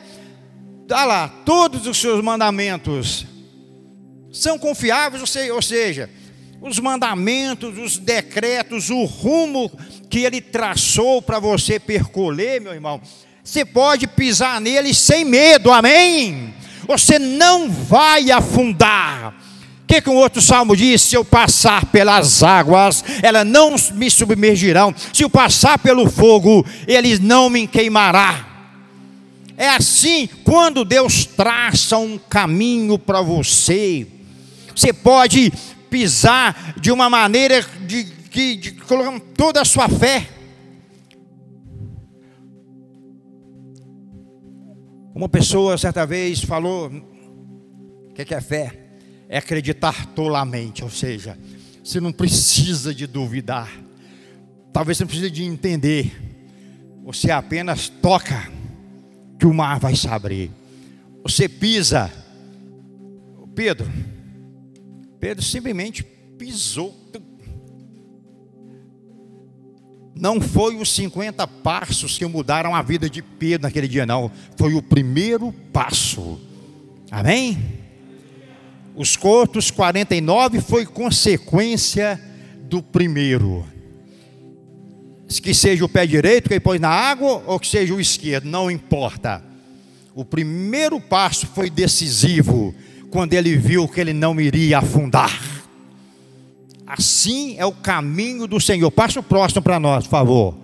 Está 0.90 1.06
lá, 1.06 1.28
todos 1.46 1.86
os 1.86 2.02
seus 2.02 2.20
mandamentos 2.24 3.24
são 4.32 4.58
confiáveis, 4.58 5.22
ou 5.52 5.62
seja, 5.62 6.10
os 6.60 6.80
mandamentos, 6.80 7.78
os 7.78 8.00
decretos, 8.00 8.90
o 8.90 9.04
rumo 9.04 9.72
que 10.10 10.22
ele 10.22 10.42
traçou 10.42 11.22
para 11.22 11.38
você 11.38 11.80
percorrer, 11.80 12.60
meu 12.60 12.74
irmão, 12.74 13.00
você 13.44 13.64
pode 13.64 14.08
pisar 14.08 14.60
nele 14.60 14.92
sem 14.92 15.24
medo, 15.24 15.72
amém? 15.72 16.56
Você 16.88 17.20
não 17.20 17.70
vai 17.70 18.32
afundar. 18.32 19.36
O 19.84 19.86
que, 19.86 20.02
que 20.02 20.10
um 20.10 20.16
outro 20.16 20.42
salmo 20.42 20.76
diz? 20.76 21.04
Se 21.04 21.16
eu 21.16 21.24
passar 21.24 21.86
pelas 21.86 22.42
águas, 22.42 23.06
elas 23.22 23.46
não 23.46 23.76
me 23.94 24.10
submergirão. 24.10 24.92
Se 25.14 25.24
eu 25.24 25.30
passar 25.30 25.78
pelo 25.78 26.10
fogo, 26.10 26.66
eles 26.88 27.20
não 27.20 27.48
me 27.48 27.68
queimará. 27.68 28.49
É 29.60 29.68
assim, 29.68 30.26
quando 30.46 30.86
Deus 30.86 31.26
traça 31.26 31.98
um 31.98 32.18
caminho 32.18 32.98
para 32.98 33.22
você, 33.22 34.08
você 34.74 34.94
pode 34.94 35.52
pisar 35.90 36.76
de 36.80 36.94
uma 36.94 37.10
maneira 37.10 37.62
de, 37.86 38.06
de, 38.06 38.56
de 38.56 38.72
toda 39.36 39.60
a 39.60 39.66
sua 39.66 39.90
fé. 39.90 40.30
Uma 45.14 45.28
pessoa 45.28 45.78
certa 45.78 46.06
vez 46.06 46.42
falou: 46.42 46.88
o 46.88 48.14
que 48.14 48.34
é 48.34 48.40
fé? 48.40 48.80
É 49.28 49.40
acreditar 49.40 50.06
tolamente, 50.16 50.86
ou 50.86 50.90
seja, 50.90 51.38
você 51.84 52.00
não 52.00 52.14
precisa 52.14 52.96
de 52.96 53.06
duvidar, 53.06 53.70
talvez 54.72 54.98
você 54.98 55.04
não 55.04 55.10
precise 55.10 55.30
de 55.30 55.44
entender, 55.44 56.18
você 57.04 57.30
apenas 57.30 57.90
toca 57.90 58.58
que 59.40 59.48
o 59.48 59.54
mar 59.54 59.80
vai 59.80 59.96
se 59.96 60.08
abrir. 60.08 60.52
Você 61.24 61.48
pisa, 61.48 62.12
Pedro, 63.56 63.90
Pedro 65.20 65.44
simplesmente 65.44 66.04
pisou, 66.04 66.96
não 70.16 70.42
foi 70.42 70.76
os 70.76 70.92
50 70.92 71.48
passos 71.48 72.18
que 72.18 72.26
mudaram 72.26 72.76
a 72.76 72.82
vida 72.82 73.10
de 73.10 73.22
Pedro 73.22 73.68
naquele 73.68 73.88
dia, 73.88 74.06
não. 74.06 74.30
Foi 74.58 74.74
o 74.74 74.82
primeiro 74.82 75.54
passo. 75.72 76.38
Amém? 77.10 77.58
Os 78.96 79.16
cortos 79.16 79.72
49 79.72 80.60
foi 80.60 80.86
consequência 80.86 82.22
do 82.64 82.84
primeiro. 82.84 83.66
Que 85.42 85.54
seja 85.54 85.86
o 85.86 85.90
pé 85.90 86.08
direito 86.08 86.48
que 86.48 86.56
ele 86.56 86.60
pôs 86.60 86.80
na 86.80 86.90
água 86.90 87.44
ou 87.46 87.60
que 87.60 87.68
seja 87.68 87.94
o 87.94 88.02
esquerdo, 88.02 88.46
não 88.46 88.70
importa. 88.72 89.44
O 90.16 90.26
primeiro 90.26 91.00
passo 91.00 91.46
foi 91.48 91.70
decisivo 91.70 92.74
quando 93.12 93.34
ele 93.34 93.56
viu 93.56 93.88
que 93.88 94.02
ele 94.02 94.14
não 94.14 94.40
iria 94.42 94.80
afundar. 94.80 95.40
Assim 96.86 97.56
é 97.60 97.66
o 97.66 97.72
caminho 97.72 98.48
do 98.48 98.60
Senhor. 98.60 98.90
Passa 98.90 99.20
o 99.20 99.24
próximo 99.24 99.62
para 99.62 99.80
nós, 99.80 100.06
por 100.06 100.12
favor. 100.12 100.56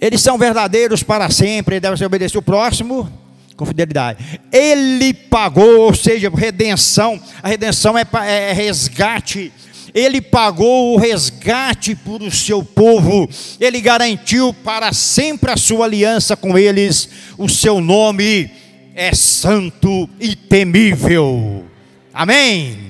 Eles 0.00 0.20
são 0.20 0.38
verdadeiros 0.38 1.02
para 1.02 1.28
sempre, 1.28 1.74
ele 1.74 1.80
deve 1.80 1.96
ser 1.96 2.06
obedecido. 2.06 2.38
O 2.38 2.42
próximo, 2.42 3.10
com 3.56 3.66
fidelidade. 3.66 4.40
Ele 4.52 5.12
pagou, 5.12 5.80
ou 5.80 5.94
seja, 5.94 6.30
redenção. 6.30 7.20
A 7.42 7.48
redenção 7.48 7.98
é, 7.98 8.06
é 8.24 8.52
resgate, 8.52 9.52
Ele 9.94 10.20
pagou 10.20 10.94
o 10.94 10.98
resgate 10.98 11.94
por 11.94 12.22
o 12.22 12.30
seu 12.30 12.62
povo, 12.62 13.28
ele 13.60 13.80
garantiu 13.80 14.52
para 14.52 14.92
sempre 14.92 15.50
a 15.50 15.56
sua 15.56 15.86
aliança 15.86 16.36
com 16.36 16.58
eles, 16.58 17.08
o 17.36 17.48
seu 17.48 17.80
nome 17.80 18.50
é 18.94 19.14
santo 19.14 20.08
e 20.20 20.34
temível. 20.34 21.64
Amém. 22.12 22.87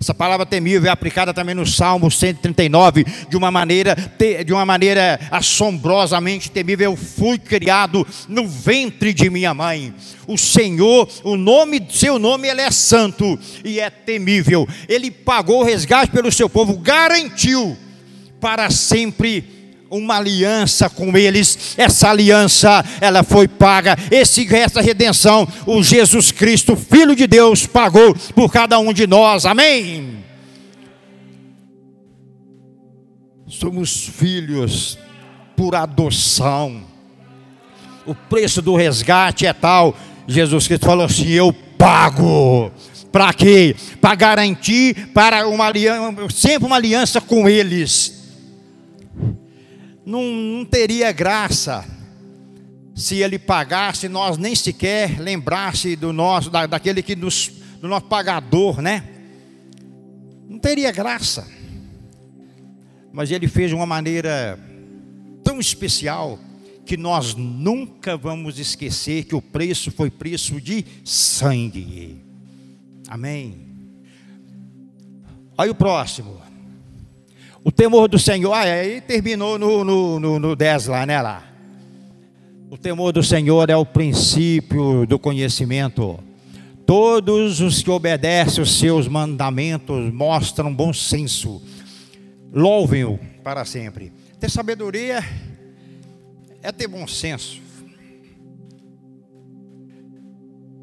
Essa 0.00 0.14
palavra 0.14 0.46
temível 0.46 0.88
é 0.88 0.92
aplicada 0.92 1.34
também 1.34 1.54
no 1.54 1.66
Salmo 1.66 2.10
139 2.10 3.04
de 3.28 3.36
uma 3.36 3.50
maneira 3.50 3.96
de 4.44 4.52
uma 4.52 4.64
maneira 4.64 5.18
assombrosamente 5.30 6.50
temível. 6.50 6.92
Eu 6.92 6.96
fui 6.96 7.38
criado 7.38 8.06
no 8.28 8.46
ventre 8.46 9.12
de 9.12 9.28
minha 9.28 9.52
mãe. 9.52 9.92
O 10.26 10.38
Senhor, 10.38 11.08
o 11.24 11.36
nome, 11.36 11.84
seu 11.90 12.18
nome 12.18 12.48
ele 12.48 12.60
é 12.60 12.70
santo 12.70 13.38
e 13.64 13.80
é 13.80 13.90
temível. 13.90 14.68
Ele 14.88 15.10
pagou 15.10 15.60
o 15.60 15.64
resgate 15.64 16.12
pelo 16.12 16.30
seu 16.30 16.48
povo, 16.48 16.78
garantiu 16.78 17.76
para 18.40 18.70
sempre 18.70 19.57
uma 19.90 20.16
aliança 20.16 20.88
com 20.88 21.16
eles. 21.16 21.74
Essa 21.76 22.10
aliança, 22.10 22.84
ela 23.00 23.22
foi 23.22 23.48
paga. 23.48 23.96
Esse, 24.10 24.54
essa 24.54 24.80
redenção, 24.80 25.46
o 25.66 25.82
Jesus 25.82 26.30
Cristo, 26.30 26.76
Filho 26.76 27.14
de 27.14 27.26
Deus, 27.26 27.66
pagou 27.66 28.14
por 28.34 28.52
cada 28.52 28.78
um 28.78 28.92
de 28.92 29.06
nós. 29.06 29.46
Amém. 29.46 30.18
Somos 33.46 34.06
filhos 34.06 34.98
por 35.56 35.74
adoção. 35.74 36.82
O 38.04 38.14
preço 38.14 38.60
do 38.62 38.76
resgate 38.76 39.46
é 39.46 39.52
tal. 39.52 39.96
Jesus 40.26 40.66
Cristo 40.66 40.86
falou 40.86 41.06
assim: 41.06 41.28
Eu 41.28 41.52
pago. 41.52 42.70
Para 43.10 43.32
quê? 43.32 43.74
Para 44.02 44.14
garantir 44.14 45.08
para 45.14 45.48
uma 45.48 45.66
aliança, 45.66 46.28
sempre 46.30 46.66
uma 46.66 46.76
aliança 46.76 47.22
com 47.22 47.48
eles 47.48 48.18
não, 50.08 50.22
não 50.22 50.64
teria 50.64 51.12
graça 51.12 51.84
se 52.94 53.16
ele 53.16 53.38
pagasse, 53.38 54.08
nós 54.08 54.38
nem 54.38 54.54
sequer 54.54 55.20
lembrasse 55.20 55.94
do 55.94 56.14
nosso, 56.14 56.48
da, 56.48 56.66
daquele 56.66 57.02
que 57.02 57.14
nos, 57.14 57.52
do 57.78 57.86
nosso 57.86 58.06
pagador, 58.06 58.80
né? 58.80 59.06
Não 60.48 60.58
teria 60.58 60.90
graça. 60.90 61.46
Mas 63.12 63.30
ele 63.30 63.46
fez 63.46 63.68
de 63.68 63.74
uma 63.74 63.84
maneira 63.84 64.58
tão 65.44 65.60
especial 65.60 66.38
que 66.86 66.96
nós 66.96 67.34
nunca 67.34 68.16
vamos 68.16 68.58
esquecer 68.58 69.24
que 69.24 69.34
o 69.34 69.42
preço 69.42 69.90
foi 69.90 70.10
preço 70.10 70.58
de 70.58 70.86
sangue. 71.04 72.24
Amém. 73.06 73.60
Olha 75.58 75.70
o 75.70 75.74
próximo. 75.74 76.47
O 77.64 77.72
temor 77.72 78.08
do 78.08 78.18
Senhor, 78.18 78.52
ah, 78.52 78.62
aí 78.62 79.00
terminou 79.00 79.58
no, 79.58 79.84
no, 79.84 80.20
no, 80.20 80.38
no 80.38 80.56
10 80.56 80.86
lá, 80.86 81.04
né? 81.04 81.20
Lá. 81.20 81.44
O 82.70 82.76
temor 82.76 83.12
do 83.12 83.22
Senhor 83.22 83.68
é 83.70 83.76
o 83.76 83.84
princípio 83.84 85.06
do 85.06 85.18
conhecimento. 85.18 86.18
Todos 86.86 87.60
os 87.60 87.82
que 87.82 87.90
obedecem 87.90 88.62
os 88.62 88.78
seus 88.78 89.08
mandamentos 89.08 90.12
mostram 90.12 90.74
bom 90.74 90.92
senso. 90.92 91.62
Louvem-o 92.52 93.18
para 93.42 93.64
sempre. 93.64 94.12
Ter 94.38 94.50
sabedoria 94.50 95.22
é 96.62 96.72
ter 96.72 96.86
bom 96.86 97.06
senso. 97.06 97.60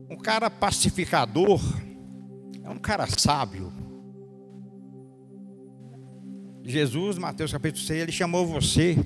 Um 0.10 0.18
cara 0.18 0.50
pacificador 0.50 1.62
é 2.64 2.70
um 2.70 2.78
cara 2.78 3.08
sábio. 3.08 3.72
Jesus, 6.68 7.20
Mateus 7.20 7.52
capítulo 7.52 7.86
6, 7.86 8.02
ele 8.02 8.12
chamou 8.12 8.44
você 8.48 8.98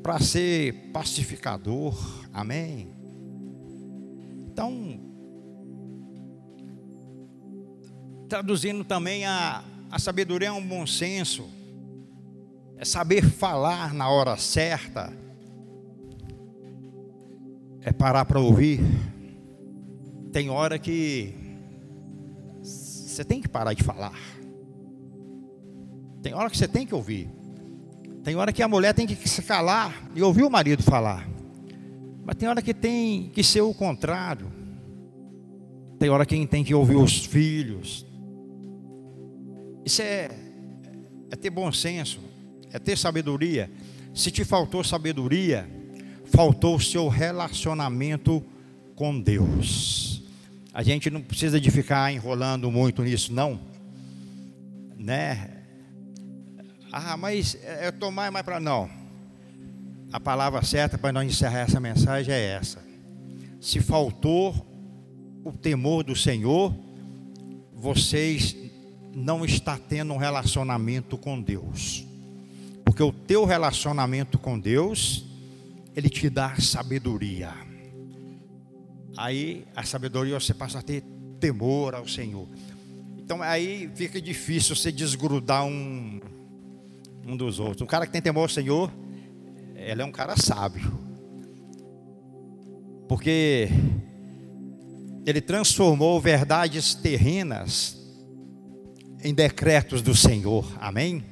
para 0.00 0.20
ser 0.20 0.72
pacificador. 0.92 1.92
Amém. 2.32 2.88
Então, 4.46 5.00
traduzindo 8.28 8.84
também 8.84 9.26
a, 9.26 9.64
a 9.90 9.98
sabedoria 9.98 10.48
é 10.48 10.52
um 10.52 10.64
bom 10.64 10.86
senso, 10.86 11.50
é 12.76 12.84
saber 12.84 13.24
falar 13.24 13.92
na 13.92 14.08
hora 14.08 14.36
certa, 14.36 15.12
é 17.82 17.92
parar 17.92 18.24
para 18.24 18.38
ouvir. 18.38 18.78
Tem 20.32 20.48
hora 20.48 20.78
que 20.78 21.34
você 22.62 23.24
tem 23.24 23.40
que 23.40 23.48
parar 23.48 23.74
de 23.74 23.82
falar. 23.82 24.37
Tem 26.22 26.34
hora 26.34 26.50
que 26.50 26.56
você 26.56 26.68
tem 26.68 26.86
que 26.86 26.94
ouvir. 26.94 27.28
Tem 28.24 28.36
hora 28.36 28.52
que 28.52 28.62
a 28.62 28.68
mulher 28.68 28.94
tem 28.94 29.06
que 29.06 29.28
se 29.28 29.42
calar 29.42 30.10
e 30.14 30.22
ouvir 30.22 30.42
o 30.42 30.50
marido 30.50 30.82
falar. 30.82 31.28
Mas 32.24 32.36
tem 32.36 32.48
hora 32.48 32.60
que 32.60 32.74
tem 32.74 33.30
que 33.30 33.42
ser 33.42 33.62
o 33.62 33.72
contrário. 33.72 34.52
Tem 35.98 36.10
hora 36.10 36.26
que 36.26 36.46
tem 36.46 36.62
que 36.62 36.74
ouvir 36.74 36.96
os 36.96 37.24
filhos. 37.24 38.06
Isso 39.84 40.02
é, 40.02 40.30
é 41.30 41.36
ter 41.36 41.50
bom 41.50 41.72
senso, 41.72 42.20
é 42.70 42.78
ter 42.78 42.98
sabedoria. 42.98 43.70
Se 44.14 44.30
te 44.30 44.44
faltou 44.44 44.84
sabedoria, 44.84 45.68
faltou 46.26 46.76
o 46.76 46.80
seu 46.80 47.08
relacionamento 47.08 48.44
com 48.94 49.18
Deus. 49.18 50.22
A 50.74 50.82
gente 50.82 51.08
não 51.10 51.22
precisa 51.22 51.60
de 51.60 51.70
ficar 51.70 52.12
enrolando 52.12 52.70
muito 52.70 53.02
nisso, 53.02 53.32
não. 53.32 53.58
Né? 54.98 55.57
Ah, 56.92 57.16
mas 57.16 57.56
é, 57.62 57.86
eu 57.86 57.90
estou 57.90 58.10
mais, 58.10 58.32
mais 58.32 58.44
para. 58.44 58.58
Não. 58.58 58.88
A 60.12 60.18
palavra 60.18 60.62
certa 60.62 60.96
para 60.96 61.12
nós 61.12 61.26
encerrar 61.28 61.60
essa 61.60 61.78
mensagem 61.78 62.32
é 62.32 62.40
essa. 62.40 62.82
Se 63.60 63.80
faltou 63.80 64.54
o 65.44 65.52
temor 65.52 66.02
do 66.02 66.16
Senhor, 66.16 66.74
vocês 67.74 68.56
não 69.14 69.44
está 69.44 69.76
tendo 69.76 70.14
um 70.14 70.16
relacionamento 70.16 71.18
com 71.18 71.40
Deus. 71.40 72.06
Porque 72.84 73.02
o 73.02 73.12
teu 73.12 73.44
relacionamento 73.44 74.38
com 74.38 74.58
Deus, 74.58 75.24
ele 75.94 76.08
te 76.08 76.30
dá 76.30 76.56
sabedoria. 76.58 77.52
Aí 79.16 79.66
a 79.76 79.82
sabedoria 79.82 80.40
você 80.40 80.54
passa 80.54 80.78
a 80.78 80.82
ter 80.82 81.02
temor 81.38 81.94
ao 81.94 82.08
Senhor. 82.08 82.48
Então 83.18 83.42
aí 83.42 83.90
fica 83.94 84.20
difícil 84.20 84.74
você 84.74 84.90
desgrudar 84.90 85.66
um 85.66 86.20
um 87.32 87.36
dos 87.36 87.60
outros. 87.60 87.82
Um 87.82 87.86
cara 87.86 88.06
que 88.06 88.12
tem 88.12 88.22
temor 88.22 88.42
ao 88.42 88.48
Senhor, 88.48 88.92
ele 89.74 90.02
é 90.02 90.04
um 90.04 90.12
cara 90.12 90.36
sábio. 90.36 90.92
Porque 93.08 93.68
ele 95.26 95.40
transformou 95.40 96.20
verdades 96.20 96.94
terrenas 96.94 97.96
em 99.22 99.34
decretos 99.34 100.02
do 100.02 100.14
Senhor. 100.14 100.66
Amém? 100.80 101.24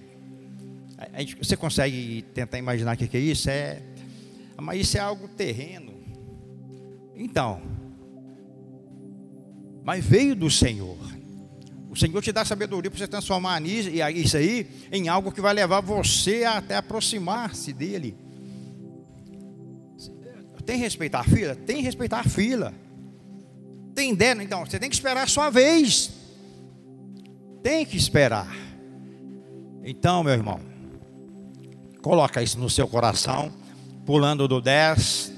Você 1.38 1.56
consegue 1.56 2.22
tentar 2.34 2.58
imaginar 2.58 2.94
o 2.94 2.98
que 2.98 3.16
é 3.16 3.20
isso? 3.20 3.50
É, 3.50 3.82
mas 4.56 4.80
isso 4.80 4.96
é 4.96 5.00
algo 5.00 5.28
terreno. 5.28 5.92
Então, 7.14 7.60
mas 9.84 10.04
veio 10.04 10.34
do 10.34 10.50
Senhor. 10.50 10.98
O 11.88 11.96
Senhor 11.96 12.22
te 12.22 12.32
dá 12.32 12.44
sabedoria 12.44 12.90
para 12.90 12.98
você 12.98 13.06
transformar 13.06 13.62
isso 13.64 14.36
aí 14.36 14.68
em 14.92 15.08
algo 15.08 15.32
que 15.32 15.40
vai 15.40 15.54
levar 15.54 15.80
você 15.80 16.44
a 16.44 16.58
até 16.58 16.76
aproximar-se 16.76 17.72
dele. 17.72 18.16
Tem 20.64 20.78
que 20.78 20.82
respeitar 20.82 21.20
a 21.20 21.24
fila? 21.24 21.54
Tem 21.54 21.76
que 21.76 21.82
respeitar 21.82 22.20
a 22.20 22.24
fila. 22.24 22.74
Tem 23.94 24.12
ideia? 24.12 24.42
Então, 24.42 24.66
você 24.66 24.80
tem 24.80 24.90
que 24.90 24.96
esperar 24.96 25.22
a 25.22 25.26
sua 25.28 25.48
vez. 25.48 26.10
Tem 27.62 27.86
que 27.86 27.96
esperar. 27.96 28.52
Então, 29.84 30.24
meu 30.24 30.32
irmão, 30.32 30.60
coloca 32.02 32.42
isso 32.42 32.58
no 32.58 32.68
seu 32.68 32.88
coração, 32.88 33.52
pulando 34.04 34.48
do 34.48 34.60
10, 34.60 35.32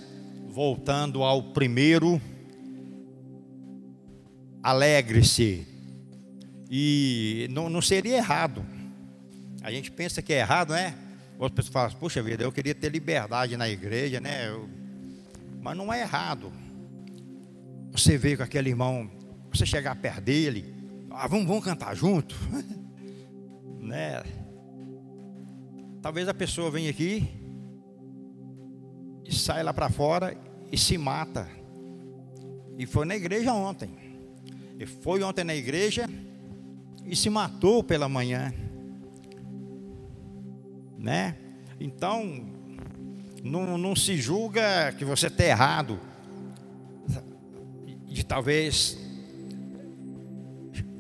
voltando 0.49 1.23
ao 1.23 1.43
primeiro. 1.43 2.19
Alegre-se 4.63 5.67
e 6.71 7.49
não, 7.51 7.71
não 7.71 7.81
seria 7.81 8.17
errado. 8.17 8.65
A 9.63 9.71
gente 9.71 9.91
pensa 9.91 10.21
que 10.21 10.33
é 10.33 10.41
errado, 10.41 10.73
né? 10.73 10.95
Outras 11.39 11.67
pessoas 11.67 11.93
falam, 11.93 12.01
puxa 12.01 12.23
vida, 12.23 12.43
eu 12.43 12.53
queria 12.53 12.75
ter 12.75 12.91
liberdade 12.91 13.57
na 13.57 13.69
igreja, 13.69 14.21
né? 14.21 14.49
Eu... 14.49 14.69
Mas 15.61 15.77
não 15.77 15.93
é 15.93 16.01
errado. 16.01 16.53
Você 17.93 18.19
vê 18.19 18.37
com 18.37 18.43
aquele 18.43 18.71
irmão, 18.71 19.11
você 19.53 19.65
chegar 19.65 19.97
perto 19.97 20.21
dele, 20.21 20.75
ah, 21.11 21.27
vamos, 21.27 21.47
vamos 21.47 21.65
cantar 21.65 21.95
junto, 21.95 22.37
né? 23.81 24.23
Talvez 26.03 26.29
a 26.29 26.35
pessoa 26.35 26.71
venha 26.71 26.91
aqui 26.91 27.29
e 29.25 29.35
sai 29.35 29.63
lá 29.63 29.73
para 29.73 29.89
fora 29.89 30.37
e 30.71 30.79
se 30.79 30.97
mata. 30.97 31.49
E 32.79 32.87
foi 32.87 33.05
na 33.05 33.17
igreja 33.17 33.53
ontem. 33.53 33.91
E 34.79 34.87
foi 34.87 35.23
ontem 35.23 35.43
na 35.43 35.55
igreja 35.55 36.09
e 37.09 37.17
se 37.17 37.31
matou 37.31 37.83
pela 37.83 38.09
manhã. 38.09 38.53
né? 40.99 41.37
Então, 41.81 42.45
não, 43.43 43.79
não 43.79 43.97
se 43.97 44.17
julga 44.17 44.93
que 44.99 45.05
você 45.05 45.29
está 45.29 45.45
errado 45.45 45.99
de 48.05 48.25
talvez 48.25 48.99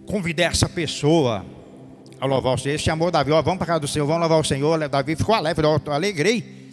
convidar 0.06 0.44
essa 0.44 0.68
pessoa 0.68 1.44
a 2.20 2.26
louvar 2.26 2.54
o 2.54 2.59
Senhor. 2.59 2.74
Ele 2.74 2.82
chamou 2.82 3.11
Davi, 3.11 3.32
ó, 3.32 3.42
vamos 3.42 3.59
para 3.59 3.66
casa 3.66 3.80
do 3.80 3.88
Senhor, 3.88 4.06
vamos 4.06 4.20
louvar 4.20 4.40
o 4.40 4.44
Senhor. 4.44 4.88
Davi 4.88 5.16
ficou 5.16 5.34
alegre, 5.34 5.66
eu 5.66 5.92
alegrei. 5.92 6.70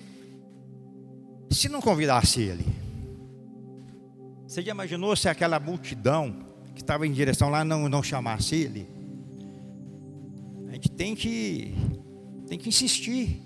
Se 1.50 1.68
não 1.68 1.82
convidasse 1.82 2.42
ele, 2.42 2.66
você 4.48 4.62
já 4.62 4.72
imaginou 4.72 5.16
se 5.16 5.28
aquela 5.28 5.60
multidão 5.60 6.46
que 6.74 6.82
estava 6.82 7.06
em 7.08 7.12
direção 7.12 7.50
lá 7.50 7.66
não, 7.66 7.90
não 7.90 8.04
chamasse 8.04 8.56
ele? 8.56 8.95
Gente 10.76 10.92
tem 10.92 11.16
que, 11.16 11.74
tem 12.50 12.60
que 12.60 12.68
insistir. 12.68 13.42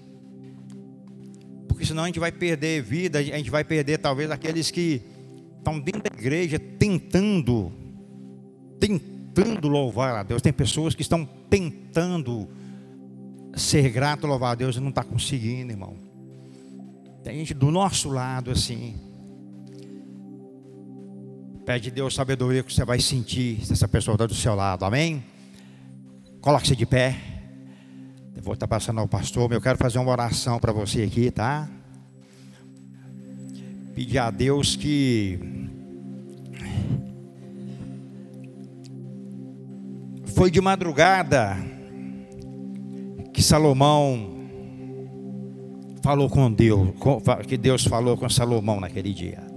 Porque 1.67 1.85
senão 1.85 2.01
a 2.01 2.05
gente 2.07 2.19
vai 2.19 2.31
perder 2.31 2.81
vida, 2.81 3.19
a 3.19 3.21
gente 3.21 3.51
vai 3.51 3.63
perder 3.63 3.99
talvez 3.99 4.31
aqueles 4.31 4.71
que 4.71 5.03
estão 5.59 5.79
dentro 5.79 6.01
da 6.01 6.19
igreja 6.19 6.57
tentando, 6.57 7.71
tentando 8.79 9.67
louvar 9.67 10.15
a 10.15 10.23
Deus. 10.23 10.41
Tem 10.41 10.51
pessoas 10.51 10.95
que 10.95 11.03
estão 11.03 11.23
tentando 11.47 12.49
ser 13.55 13.91
grato, 13.91 14.25
louvar 14.25 14.53
a 14.53 14.55
Deus 14.55 14.77
e 14.77 14.79
não 14.79 14.89
está 14.89 15.03
conseguindo, 15.03 15.71
irmão. 15.71 15.97
Tem 17.23 17.37
gente 17.37 17.53
do 17.53 17.69
nosso 17.69 18.09
lado 18.09 18.49
assim. 18.49 18.95
Pede 21.63 21.91
Deus 21.91 22.15
sabedoria 22.15 22.63
que 22.63 22.73
você 22.73 22.83
vai 22.83 22.99
sentir 22.99 23.63
se 23.63 23.71
essa 23.71 23.87
pessoa 23.87 24.15
está 24.15 24.25
do 24.25 24.33
seu 24.33 24.55
lado, 24.55 24.83
amém? 24.83 25.23
Coloque-se 26.41 26.75
de 26.75 26.85
pé. 26.85 27.17
Eu 28.35 28.41
vou 28.41 28.53
estar 28.53 28.67
passando 28.67 28.99
ao 28.99 29.07
pastor, 29.07 29.49
mas 29.49 29.55
eu 29.55 29.61
quero 29.61 29.77
fazer 29.77 29.99
uma 29.99 30.11
oração 30.11 30.59
para 30.59 30.71
você 30.71 31.03
aqui, 31.03 31.29
tá? 31.29 31.69
Pedir 33.93 34.17
a 34.19 34.31
Deus 34.31 34.77
que 34.77 35.37
foi 40.33 40.49
de 40.49 40.61
madrugada 40.61 41.57
que 43.33 43.43
Salomão 43.43 44.37
falou 46.01 46.29
com 46.29 46.49
Deus, 46.49 46.91
que 47.45 47.57
Deus 47.57 47.83
falou 47.83 48.15
com 48.15 48.29
Salomão 48.29 48.79
naquele 48.79 49.13
dia. 49.13 49.48